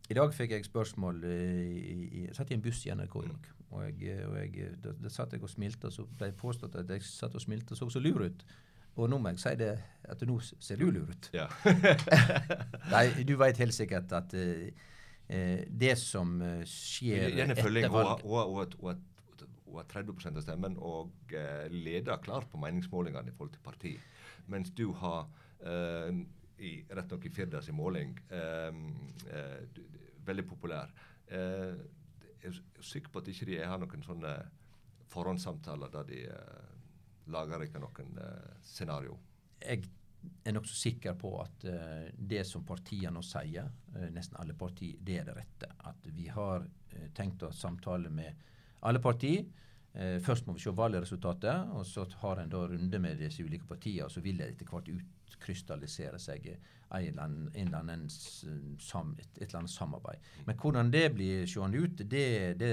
I 0.06 0.14
dag 0.14 0.30
fikk 0.34 0.52
jeg 0.54 0.64
spørsmål 0.64 1.24
Jeg 1.26 2.34
satt 2.34 2.50
i 2.52 2.54
en 2.54 2.62
buss 2.62 2.84
i 2.86 2.92
NRK 2.94 3.16
i 3.24 3.30
dag. 3.30 3.48
Mm. 3.48 3.64
Og, 3.74 4.02
jeg, 4.02 4.26
og 4.28 4.36
jeg, 4.38 4.68
da, 4.82 4.92
da, 5.02 5.10
satt 5.10 5.34
jeg 5.34 5.42
og 5.42 5.50
smilte, 5.50 5.88
og 5.88 5.94
så 5.94 6.04
ble 6.06 6.30
jeg 6.30 6.38
påstått 6.38 6.78
at 6.78 6.90
jeg 6.94 7.02
satt 7.02 7.34
og 7.34 7.42
smilte 7.42 7.74
og 7.74 7.80
så 7.80 7.88
så 7.96 8.02
lur 8.02 8.22
ut. 8.22 8.44
Og 8.96 9.10
nå 9.12 9.18
må 9.20 9.32
jeg 9.34 9.42
si 9.42 9.54
det 9.60 9.72
at 10.08 10.22
nå 10.24 10.38
ser 10.40 10.78
du 10.80 10.86
lur 10.88 11.10
ut. 11.10 11.30
Ja. 11.34 11.48
Nei, 12.94 13.08
du 13.28 13.34
veit 13.36 13.58
helt 13.60 13.76
sikkert 13.76 14.14
at 14.16 14.32
uh, 14.32 14.40
eh, 14.40 14.86
det 15.26 15.96
som 15.98 16.36
eh, 16.42 16.62
skjer 16.68 17.40
etter 17.42 17.88
valg 17.90 18.22
Hun 18.26 19.80
har 19.80 19.88
30 19.90 20.28
av 20.30 20.44
stemmen 20.44 20.76
og 20.78 21.34
eh, 21.34 21.66
leder 21.72 22.22
klart 22.22 22.46
på 22.52 22.60
meningsmålingene 22.62 23.32
i 23.32 23.34
forhold 23.34 23.56
til 23.56 23.64
parti. 23.64 23.94
Mens 24.46 24.70
du 24.70 24.86
har, 25.02 25.26
eh, 25.60 26.22
i, 26.62 26.78
rett 26.88 27.10
nok 27.10 27.26
i 27.26 27.32
Firdas 27.34 27.68
måling, 27.74 28.14
eh, 28.30 28.78
eh, 29.34 29.82
veldig 30.24 30.46
populær. 30.48 30.94
Eh, 31.26 31.74
jeg 32.46 32.54
er 32.54 32.86
sikker 32.86 33.10
på 33.10 33.18
at 33.20 33.28
ikke 33.34 33.50
de 33.50 33.58
har 33.58 33.82
noen 33.82 34.06
sånne 34.06 34.32
forhåndssamtaler 35.10 35.90
der 35.90 36.08
de 36.08 36.22
lager 37.34 37.66
ikke 37.66 37.82
noen 37.82 38.18
scenario. 38.62 39.18
Jeg 39.58 39.82
er 40.44 40.54
nokså 40.56 40.76
sikker 40.78 41.16
på 41.18 41.32
at 41.42 41.66
uh, 41.68 42.08
det 42.16 42.44
som 42.48 42.64
partiene 42.66 43.14
nå 43.14 43.22
sier, 43.24 43.68
uh, 43.96 44.08
nesten 44.14 44.38
alle 44.40 44.56
partier, 44.58 44.98
det 45.00 45.20
er 45.20 45.28
det 45.28 45.36
rette. 45.36 45.70
At 45.90 46.08
vi 46.14 46.28
har 46.32 46.64
uh, 46.66 47.06
tenkt 47.16 47.44
å 47.46 47.52
samtale 47.54 48.12
med 48.12 48.44
alle 48.86 49.00
partier. 49.02 49.46
først 49.96 50.44
må 50.46 50.52
vi 50.52 50.60
se 50.60 50.70
valgresultatet, 50.76 51.70
og 51.72 51.86
så 51.88 52.02
har 52.20 52.42
en 52.42 52.50
da 52.52 52.58
runde 52.68 52.98
med 53.00 53.16
disse 53.16 53.42
ulike 53.42 53.64
partiene. 53.64 54.04
Og 54.04 54.12
så 54.12 54.20
vil 54.20 54.36
det 54.36 54.50
etter 54.50 54.68
hvert 54.68 54.90
utkrystallisere 54.92 56.18
seg 56.20 56.50
en 56.50 57.06
eller 57.06 57.22
annen, 57.22 57.46
en 57.54 57.66
eller 57.66 57.78
annen 57.78 58.10
sam, 58.78 59.14
et, 59.18 59.30
et, 59.38 59.46
eller 59.46 59.62
annet 59.62 59.72
samarbeid. 59.72 60.28
Men 60.44 60.60
hvordan 60.60 60.92
det 60.92 61.06
blir 61.14 61.48
seende 61.48 61.80
ut, 61.80 62.04
det, 62.04 62.58
det 62.60 62.72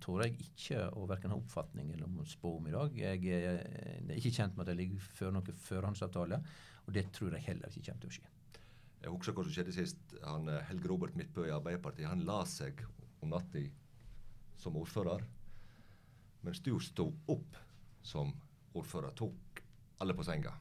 tror 0.00 0.24
jeg 0.24 0.36
ikke 0.44 0.86
å 0.96 1.06
verken 1.08 1.34
ha 1.34 1.38
oppfatning 1.38 1.92
eller 1.94 2.28
spå 2.28 2.56
om 2.58 2.68
i 2.68 2.74
dag. 2.74 2.96
Jeg 2.96 3.24
er 3.36 4.16
ikke 4.16 4.34
kjent 4.38 4.56
med 4.56 4.64
at 4.64 4.72
det 4.72 4.78
ligger 4.80 5.08
før 5.16 5.34
noen 5.36 5.62
førhåndsavtale. 5.66 6.40
Og 6.90 6.94
det 6.94 7.04
tror 7.14 7.36
jeg 7.36 7.46
heller 7.46 7.70
ikke 7.70 7.84
kommer 7.86 8.02
til 8.02 8.10
å 8.10 8.14
skje. 8.16 8.30
Jeg 9.00 9.10
husker 9.14 9.34
hva 9.36 9.42
som 9.46 9.54
skjedde 9.54 9.72
sist. 9.76 10.14
Han, 10.24 10.48
eh, 10.50 10.64
Helge 10.66 10.88
Robert 10.90 11.14
Midtbø 11.14 11.44
i 11.46 11.52
Arbeiderpartiet 11.54 12.08
han 12.10 12.24
la 12.26 12.40
seg 12.50 12.82
om 13.22 13.30
natta 13.30 13.62
som 14.58 14.74
ordfører. 14.74 15.22
Mens 16.42 16.58
du 16.58 16.72
sto 16.82 17.06
opp 17.30 17.60
som 18.02 18.32
ordfører. 18.74 19.14
Tok 19.14 19.62
alle 20.02 20.16
på 20.18 20.26
senga. 20.26 20.56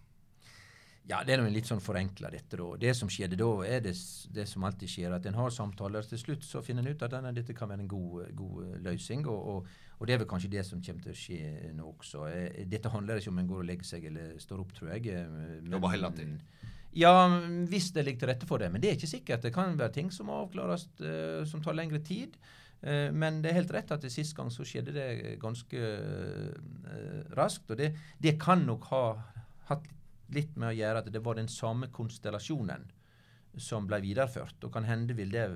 Ja, 1.09 1.23
det 1.25 1.33
er 1.33 1.41
litt 1.49 1.65
sånn 1.65 1.81
forenkla, 1.81 2.29
dette. 2.29 2.57
da. 2.59 2.65
Det 2.77 2.91
som 2.93 3.09
skjedde 3.09 3.37
da, 3.39 3.47
er 3.65 3.79
det, 3.81 3.95
det, 4.35 4.43
som 4.45 4.65
alltid 4.67 4.91
skjer, 4.91 5.13
at 5.15 5.25
en 5.25 5.39
har 5.39 5.53
samtaler. 5.53 6.05
Til 6.05 6.21
slutt 6.21 6.45
så 6.45 6.61
finner 6.61 6.85
en 6.85 6.93
ut 6.93 7.05
at 7.05 7.15
denne, 7.15 7.31
dette 7.33 7.55
kan 7.57 7.71
være 7.71 7.81
en 7.81 7.89
god, 7.89 8.27
god 8.37 8.75
løsning. 8.85 9.25
Og, 9.25 9.47
og, 9.53 9.71
og, 9.97 10.03
det 10.05 10.13
er 10.13 10.21
vel 10.21 10.29
kanskje 10.29 10.51
det 10.53 10.67
som 10.67 10.83
kommer 10.85 11.07
til 11.07 11.15
å 11.15 11.17
skje 11.17 11.73
nå 11.73 11.87
også. 11.95 12.27
Eh, 12.29 12.61
dette 12.69 12.93
handler 12.93 13.23
ikke 13.23 13.33
om 13.33 13.41
en 13.41 13.49
går 13.49 13.63
og 13.63 13.67
legger 13.71 13.89
seg 13.89 14.05
eller 14.11 14.37
står 14.43 14.61
opp, 14.61 14.77
tror 14.77 14.93
jeg. 14.93 15.09
Eh, 15.09 15.33
men, 15.33 15.73
Jobber 15.73 15.95
hele 15.95 16.13
tiden. 16.19 16.39
Ja, 16.93 17.13
hvis 17.73 17.89
det 17.95 18.05
ligger 18.05 18.27
til 18.27 18.33
rette 18.35 18.53
for 18.53 18.61
det. 18.61 18.69
Men 18.69 18.85
det 18.85 18.93
er 18.93 19.01
ikke 19.01 19.13
sikkert. 19.17 19.45
Det 19.49 19.55
kan 19.55 19.77
være 19.81 19.97
ting 19.97 20.13
som 20.13 20.29
må 20.29 20.43
avklares, 20.45 20.91
som 21.49 21.65
tar 21.65 21.77
lengre 21.77 22.05
tid. 22.05 22.37
Men 22.81 23.41
det 23.43 23.49
er 23.51 23.59
helt 23.59 23.73
rett 23.75 23.91
at 23.91 24.05
det 24.05 24.09
sist 24.13 24.33
gang 24.37 24.49
så 24.53 24.65
skjedde 24.65 24.93
det 24.95 25.37
ganske 25.41 25.81
raskt. 27.37 27.69
Og 27.69 27.77
det, 27.81 27.91
det, 28.17 28.37
kan 28.41 28.65
nok 28.65 28.87
ha 28.89 29.03
hatt 29.69 29.85
litt 29.85 29.98
med 30.29 30.69
å 30.69 30.75
gjøre 30.77 31.03
at 31.03 31.11
det 31.13 31.21
var 31.25 31.39
den 31.39 31.49
samme 31.51 31.89
konstellasjonen 31.93 32.87
som 33.59 33.87
ble 33.89 34.01
videreført. 34.03 34.59
Og 34.63 34.73
kan 34.73 34.87
hende 34.87 35.15
vil 35.17 35.31
det 35.33 35.47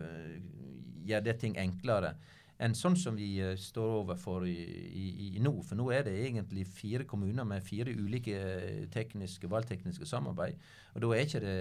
gjøre 1.06 1.26
det 1.28 1.38
ting 1.42 1.58
enklere 1.60 2.16
enn 2.64 2.76
sånn 2.78 2.96
som 3.00 3.18
vi 3.18 3.30
uh, 3.44 3.56
står 3.60 3.96
overfor 4.04 4.46
i, 4.48 4.56
i, 4.56 5.06
i, 5.26 5.40
nå. 5.44 5.56
For 5.66 5.80
nå 5.80 5.90
er 5.94 6.06
det 6.08 6.14
egentlig 6.22 6.68
fire 6.70 7.08
kommuner 7.10 7.48
med 7.48 7.66
fire 7.66 7.92
ulike 7.92 8.36
eh, 8.38 8.84
tekniske, 8.94 9.50
valgtekniske 9.52 10.08
samarbeid. 10.08 10.60
Og 10.94 11.04
da 11.04 11.14
er 11.16 11.26
ikke 11.26 11.42
det, 11.44 11.56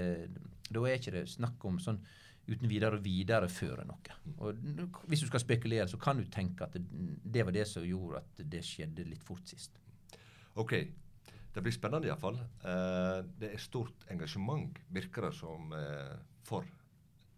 er 0.68 0.98
ikke 0.98 1.16
det 1.16 1.24
snakk 1.32 1.64
om 1.68 1.80
sånn 1.82 2.02
uten 2.42 2.66
videre 2.70 2.98
å 2.98 3.02
videreføre 3.02 3.86
noe. 3.86 4.16
Og 4.42 4.62
Hvis 5.10 5.22
du 5.24 5.28
skal 5.30 5.42
spekulere, 5.42 5.86
så 5.90 5.98
kan 6.02 6.18
du 6.18 6.26
tenke 6.30 6.66
at 6.66 6.74
det, 6.76 6.84
det 7.24 7.46
var 7.46 7.54
det 7.54 7.66
som 7.70 7.86
gjorde 7.86 8.22
at 8.22 8.42
det 8.54 8.64
skjedde 8.66 9.06
litt 9.08 9.22
fort 9.24 9.46
sist. 9.48 9.78
Ok, 10.60 10.74
det 11.52 11.64
blir 11.64 11.74
spennende 11.74 12.08
iallfall. 12.08 12.38
Uh, 12.64 13.20
det 13.40 13.52
er 13.52 13.60
stort 13.60 14.06
engasjement, 14.12 14.78
virker 14.92 15.28
det 15.28 15.34
som, 15.36 15.74
uh, 15.76 16.16
for 16.48 16.64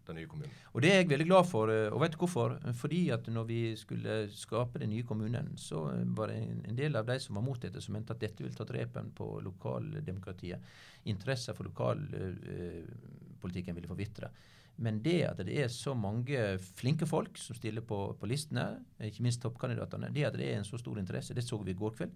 den 0.07 0.15
nye 0.19 0.27
kommunen. 0.29 0.51
Og 0.73 0.81
Det 0.81 0.91
er 0.91 0.95
jeg 1.01 1.09
veldig 1.09 1.27
glad 1.27 1.45
for. 1.49 1.69
Eh, 1.73 1.93
og 1.93 2.01
vet 2.01 2.11
du 2.13 2.17
hvorfor? 2.21 2.59
Fordi 2.77 3.09
at 3.09 3.27
når 3.27 3.43
vi 3.49 3.75
skulle 3.75 4.29
skape 4.29 4.79
den 4.79 4.89
nye 4.93 5.03
kommunen, 5.03 5.57
så 5.57 5.91
var 6.17 6.27
det 6.29 6.37
en 6.69 6.77
del 6.77 6.95
av 6.95 7.05
de 7.05 7.19
som 7.19 7.35
var 7.35 7.45
mot 7.45 7.61
dette, 7.61 7.81
som 7.81 7.93
mente 7.93 8.13
at 8.13 8.21
dette 8.21 8.43
ville 8.43 8.55
ta 8.55 8.63
drepen 8.63 9.11
på 9.17 9.41
lokaldemokratiet. 9.41 10.59
Interessen 11.05 11.55
for 11.55 11.63
lokalpolitikken 11.65 13.75
ville 13.75 13.87
forvitre. 13.87 14.29
Men 14.77 15.01
det 15.01 15.25
at 15.25 15.37
det 15.47 15.63
er 15.63 15.67
så 15.71 15.93
mange 15.95 16.59
flinke 16.59 17.05
folk 17.07 17.37
som 17.39 17.55
stiller 17.55 17.81
på, 17.81 18.15
på 18.19 18.25
listene, 18.27 18.83
ikke 18.99 19.23
minst 19.23 19.41
toppkandidatene, 19.41 20.13
det 20.13 20.25
at 20.27 20.37
det 20.37 20.51
er 20.51 20.57
en 20.59 20.65
så 20.67 20.77
stor 20.77 20.99
interesse, 20.99 21.33
det 21.33 21.43
så 21.47 21.57
vi 21.63 21.71
i 21.71 21.79
går 21.79 21.91
kveld 21.95 22.11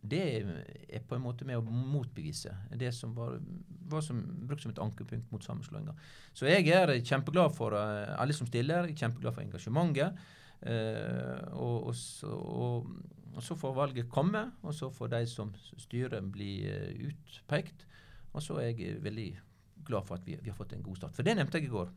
det 0.00 0.22
er 0.88 1.02
på 1.04 1.16
en 1.16 1.24
måte 1.24 1.44
med 1.44 1.58
å 1.60 1.64
motbevise 1.64 2.54
det 2.80 2.92
som 2.96 3.12
var, 3.16 3.36
var 3.90 4.04
som, 4.04 4.20
brukt 4.48 4.64
som 4.64 4.72
et 4.72 4.80
ankepunkt 4.80 5.32
mot 5.32 5.44
sammenslåinga. 5.44 5.94
Så 6.32 6.48
jeg 6.48 6.68
er 6.72 6.94
kjempeglad 7.04 7.52
for 7.56 7.76
uh, 7.76 8.14
alle 8.16 8.36
som 8.36 8.48
stiller, 8.48 8.88
kjempeglad 8.96 9.36
for 9.36 9.44
engasjementet. 9.44 10.22
Eh, 10.60 11.52
og, 11.56 11.86
og, 11.88 11.94
så, 11.96 12.28
og, 12.28 12.88
og, 13.32 13.38
så, 13.44 13.54
får 13.56 13.76
valget 13.76 14.10
komme, 14.12 14.42
og 14.60 14.74
så 14.76 14.90
får 14.92 15.08
de 15.14 15.20
som 15.28 15.52
styrer, 15.80 16.20
bli 16.32 16.52
uh, 16.68 17.06
utpekt. 17.10 17.86
Og 18.32 18.44
så 18.44 18.60
er 18.60 18.72
jeg 18.72 19.00
veldig 19.04 19.30
glad 19.88 20.08
for 20.08 20.20
at 20.20 20.26
vi, 20.26 20.36
vi, 20.40 20.52
har 20.52 20.56
fått 20.58 20.76
en 20.76 20.84
god 20.84 21.00
start. 21.00 21.16
For 21.16 21.26
det 21.26 21.36
nevnte 21.36 21.60
jeg 21.60 21.68
i 21.68 21.74
går. 21.74 21.92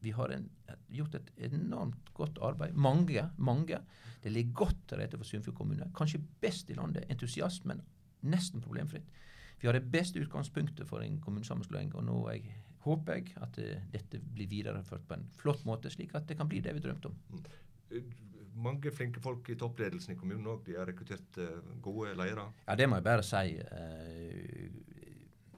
Vi 0.00 0.12
har 0.16 0.32
en, 0.32 0.48
gjort 0.88 1.14
et 1.14 1.30
enormt 1.52 2.12
godt 2.16 2.38
arbeid. 2.42 2.74
Mange. 2.74 3.28
mange. 3.36 3.80
Det 4.22 4.32
ligger 4.32 4.52
godt 4.64 4.76
til 4.88 5.00
rette 5.00 5.18
for 5.20 5.28
Sunnfjord 5.28 5.56
kommune. 5.56 5.90
Kanskje 5.96 6.22
best 6.40 6.70
i 6.70 6.76
landet. 6.76 7.04
Entusiasmen 7.12 7.82
nesten 8.20 8.60
problemfritt. 8.60 9.06
Vi 9.60 9.68
har 9.68 9.76
det 9.76 9.90
beste 9.92 10.20
utgangspunktet 10.20 10.88
for 10.88 11.04
en 11.04 11.20
kommunesammenslåing. 11.20 11.92
Og 11.94 12.04
nå 12.04 12.16
jeg, 12.32 12.54
håper 12.84 13.18
jeg 13.20 13.34
at 13.44 13.60
uh, 13.60 13.76
dette 13.92 14.20
blir 14.20 14.48
videreført 14.48 15.04
på 15.08 15.18
en 15.18 15.28
flott 15.40 15.64
måte, 15.68 15.92
slik 15.92 16.14
at 16.16 16.28
det 16.28 16.38
kan 16.40 16.48
bli 16.48 16.62
det 16.64 16.74
vi 16.76 16.84
drømte 16.84 17.12
om. 17.12 17.18
Mm. 17.30 18.12
Mange 18.60 18.92
flinke 18.92 19.20
folk 19.24 19.48
i 19.52 19.56
toppledelsen 19.56 20.14
i 20.14 20.18
kommunen 20.20 20.48
òg. 20.52 20.64
De 20.66 20.76
har 20.78 20.88
rekruttert 20.88 21.40
uh, 21.40 21.60
gode 21.84 22.14
ledere. 22.16 22.48
Ja, 22.66 22.76
det 22.76 22.88
må 22.88 23.00
jeg 23.00 23.08
bare 23.08 23.26
si. 23.26 23.60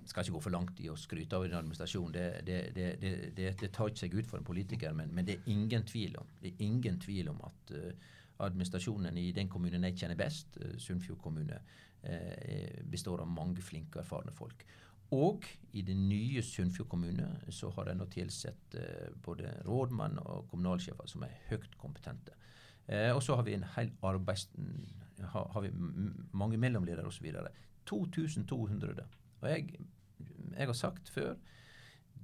Skal 0.07 0.25
ikke 0.25 0.35
gå 0.37 0.43
for 0.45 0.55
langt 0.55 0.81
i 0.83 0.89
å 0.91 0.97
skryte 0.99 1.39
av 1.39 1.45
en 1.47 1.59
administrasjon. 1.61 2.13
Det, 2.15 2.27
det, 2.47 2.59
det, 2.75 3.31
det, 3.37 3.71
tar 3.71 3.91
ikke 3.91 4.05
seg 4.05 4.17
ut 4.17 4.29
for 4.29 4.41
en 4.41 4.47
politiker, 4.47 4.95
men, 4.97 5.13
men, 5.15 5.27
det 5.29 5.39
er 5.39 5.53
ingen 5.53 5.87
tvil 5.87 6.17
om, 6.21 6.33
det 6.43 6.53
er 6.53 6.65
ingen 6.67 6.99
tvil 7.03 7.31
om 7.33 7.41
at 7.47 7.75
uh, 7.77 8.13
administrasjonen 8.47 9.19
i 9.21 9.31
den 9.37 9.51
kommunen 9.53 9.87
jeg 9.89 10.01
kjenner 10.03 10.19
best, 10.19 10.59
uh, 10.59 10.75
Sunnfjord 10.83 11.21
kommune, 11.23 11.61
uh, 12.07 12.81
består 12.91 13.23
av 13.23 13.31
mange 13.31 13.63
flinke 13.63 14.03
erfarne 14.03 14.35
folk. 14.35 14.67
Og 15.13 15.47
i 15.77 15.85
den 15.87 16.07
nye 16.09 16.43
Sunnfjord 16.43 16.89
kommune 16.91 17.29
så 17.53 17.71
har 17.77 17.91
de 17.91 17.99
nå 17.99 18.07
tilsatt 18.11 18.77
både 19.21 19.51
rådmann 19.67 20.17
og 20.23 20.47
kommunalsjefer 20.49 21.11
som 21.11 21.27
er 21.27 21.35
høyt 21.51 21.75
kompetente. 21.77 22.33
og 23.13 23.21
så 23.23 23.37
har 23.37 23.45
vi 23.45 23.59
en 23.59 23.67
hel 23.75 23.93
arbeids... 24.09 24.49
Har, 25.35 25.51
har 25.53 25.61
vi 25.61 25.71
mange 26.33 26.57
mellomledere 26.57 27.07
osv. 27.07 27.29
2200. 27.85 29.05
Og 29.43 29.51
jeg 29.51 29.83
jeg 30.57 30.69
har 30.69 30.77
sagt 30.77 31.11
før, 31.13 31.35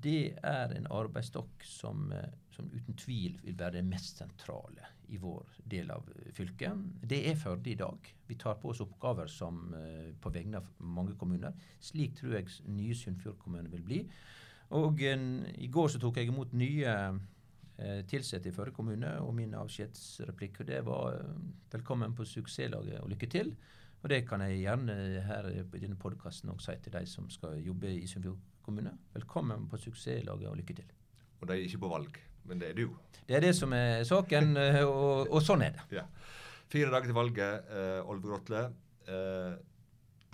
det 0.02 0.38
er 0.46 0.74
en 0.76 0.86
arbeidsstokk 0.94 1.64
som, 1.66 2.12
eh, 2.12 2.30
som, 2.54 2.68
uten 2.70 2.96
tvil 2.98 3.38
vil 3.42 3.58
være 3.58 3.78
det 3.78 3.86
mest 3.88 4.20
sentrale 4.20 4.92
i 5.08 5.18
vår 5.18 5.56
del 5.64 5.90
av 5.90 6.06
fylket. 6.36 6.84
Det 7.02 7.22
er 7.30 7.38
Førde 7.40 7.70
i 7.70 7.78
dag. 7.78 8.10
Vi 8.28 8.36
tar 8.36 8.60
på 8.60 8.70
oss 8.70 8.82
oppgaver 8.84 9.26
som 9.32 9.72
uh, 9.72 10.12
på 10.20 10.30
vegne 10.30 10.60
av 10.60 10.68
mange 10.78 11.16
kommuner. 11.16 11.56
Slik 11.80 12.18
tror 12.18 12.36
jeg 12.36 12.52
nye 12.68 12.94
Sunnfjord 12.94 13.38
kommune 13.40 13.72
vil 13.72 13.86
bli. 13.86 14.02
Og 14.76 15.00
en, 15.08 15.46
I 15.56 15.70
går 15.72 15.88
så 15.88 16.02
tok 16.02 16.20
jeg 16.20 16.28
imot 16.28 16.52
nye 16.52 16.92
eh, 16.92 18.02
tilsatte 18.04 18.50
i 18.50 18.52
Førde 18.52 18.74
kommune, 18.76 19.14
og 19.24 19.32
min 19.34 19.56
avskjedsreplikk 19.56 20.60
det 20.68 20.82
var 20.84 21.24
'velkommen 21.72 22.12
på 22.14 22.28
suksesslaget 22.28 23.00
og 23.00 23.08
lykke 23.08 23.26
til'. 23.32 23.54
Og 23.98 24.10
det 24.12 24.20
kan 24.28 24.42
jeg 24.46 24.60
gjerne 24.62 24.94
her 25.26 25.48
i 25.50 25.80
denne 25.82 25.98
podkasten 25.98 26.52
si 26.62 26.74
til 26.84 26.94
de 26.94 27.02
som 27.10 27.26
skal 27.30 27.58
jobbe 27.64 27.90
i 27.90 28.06
Sunnfjord 28.06 28.38
kommune. 28.62 28.92
Velkommen 29.14 29.66
på 29.70 29.80
suksesslaget, 29.80 30.46
og 30.46 30.56
lykke 30.60 30.76
til. 30.78 30.92
Og 31.40 31.48
de 31.48 31.56
er 31.56 31.64
ikke 31.66 31.82
på 31.82 31.90
valg, 31.90 32.18
men 32.46 32.60
det 32.62 32.70
er 32.70 32.78
du? 32.78 32.92
Det 33.26 33.36
er 33.36 33.42
det 33.42 33.54
som 33.58 33.72
er 33.74 34.04
saken, 34.06 34.56
eh, 34.56 34.82
og, 34.86 35.26
og 35.32 35.42
sånn 35.42 35.66
er 35.66 35.74
det. 35.74 35.86
Ja. 35.98 36.06
Fire 36.70 36.92
dager 36.92 37.10
til 37.10 37.16
valget. 37.16 37.70
Uh, 37.72 38.10
Olve 38.12 38.28
Grotle, 38.28 38.66
uh, 39.08 39.56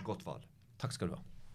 godt 0.03 0.25
valg. 0.27 0.45
Takk 0.81 0.93
skal 0.93 1.09
du 1.09 1.17
ha. 1.17 1.34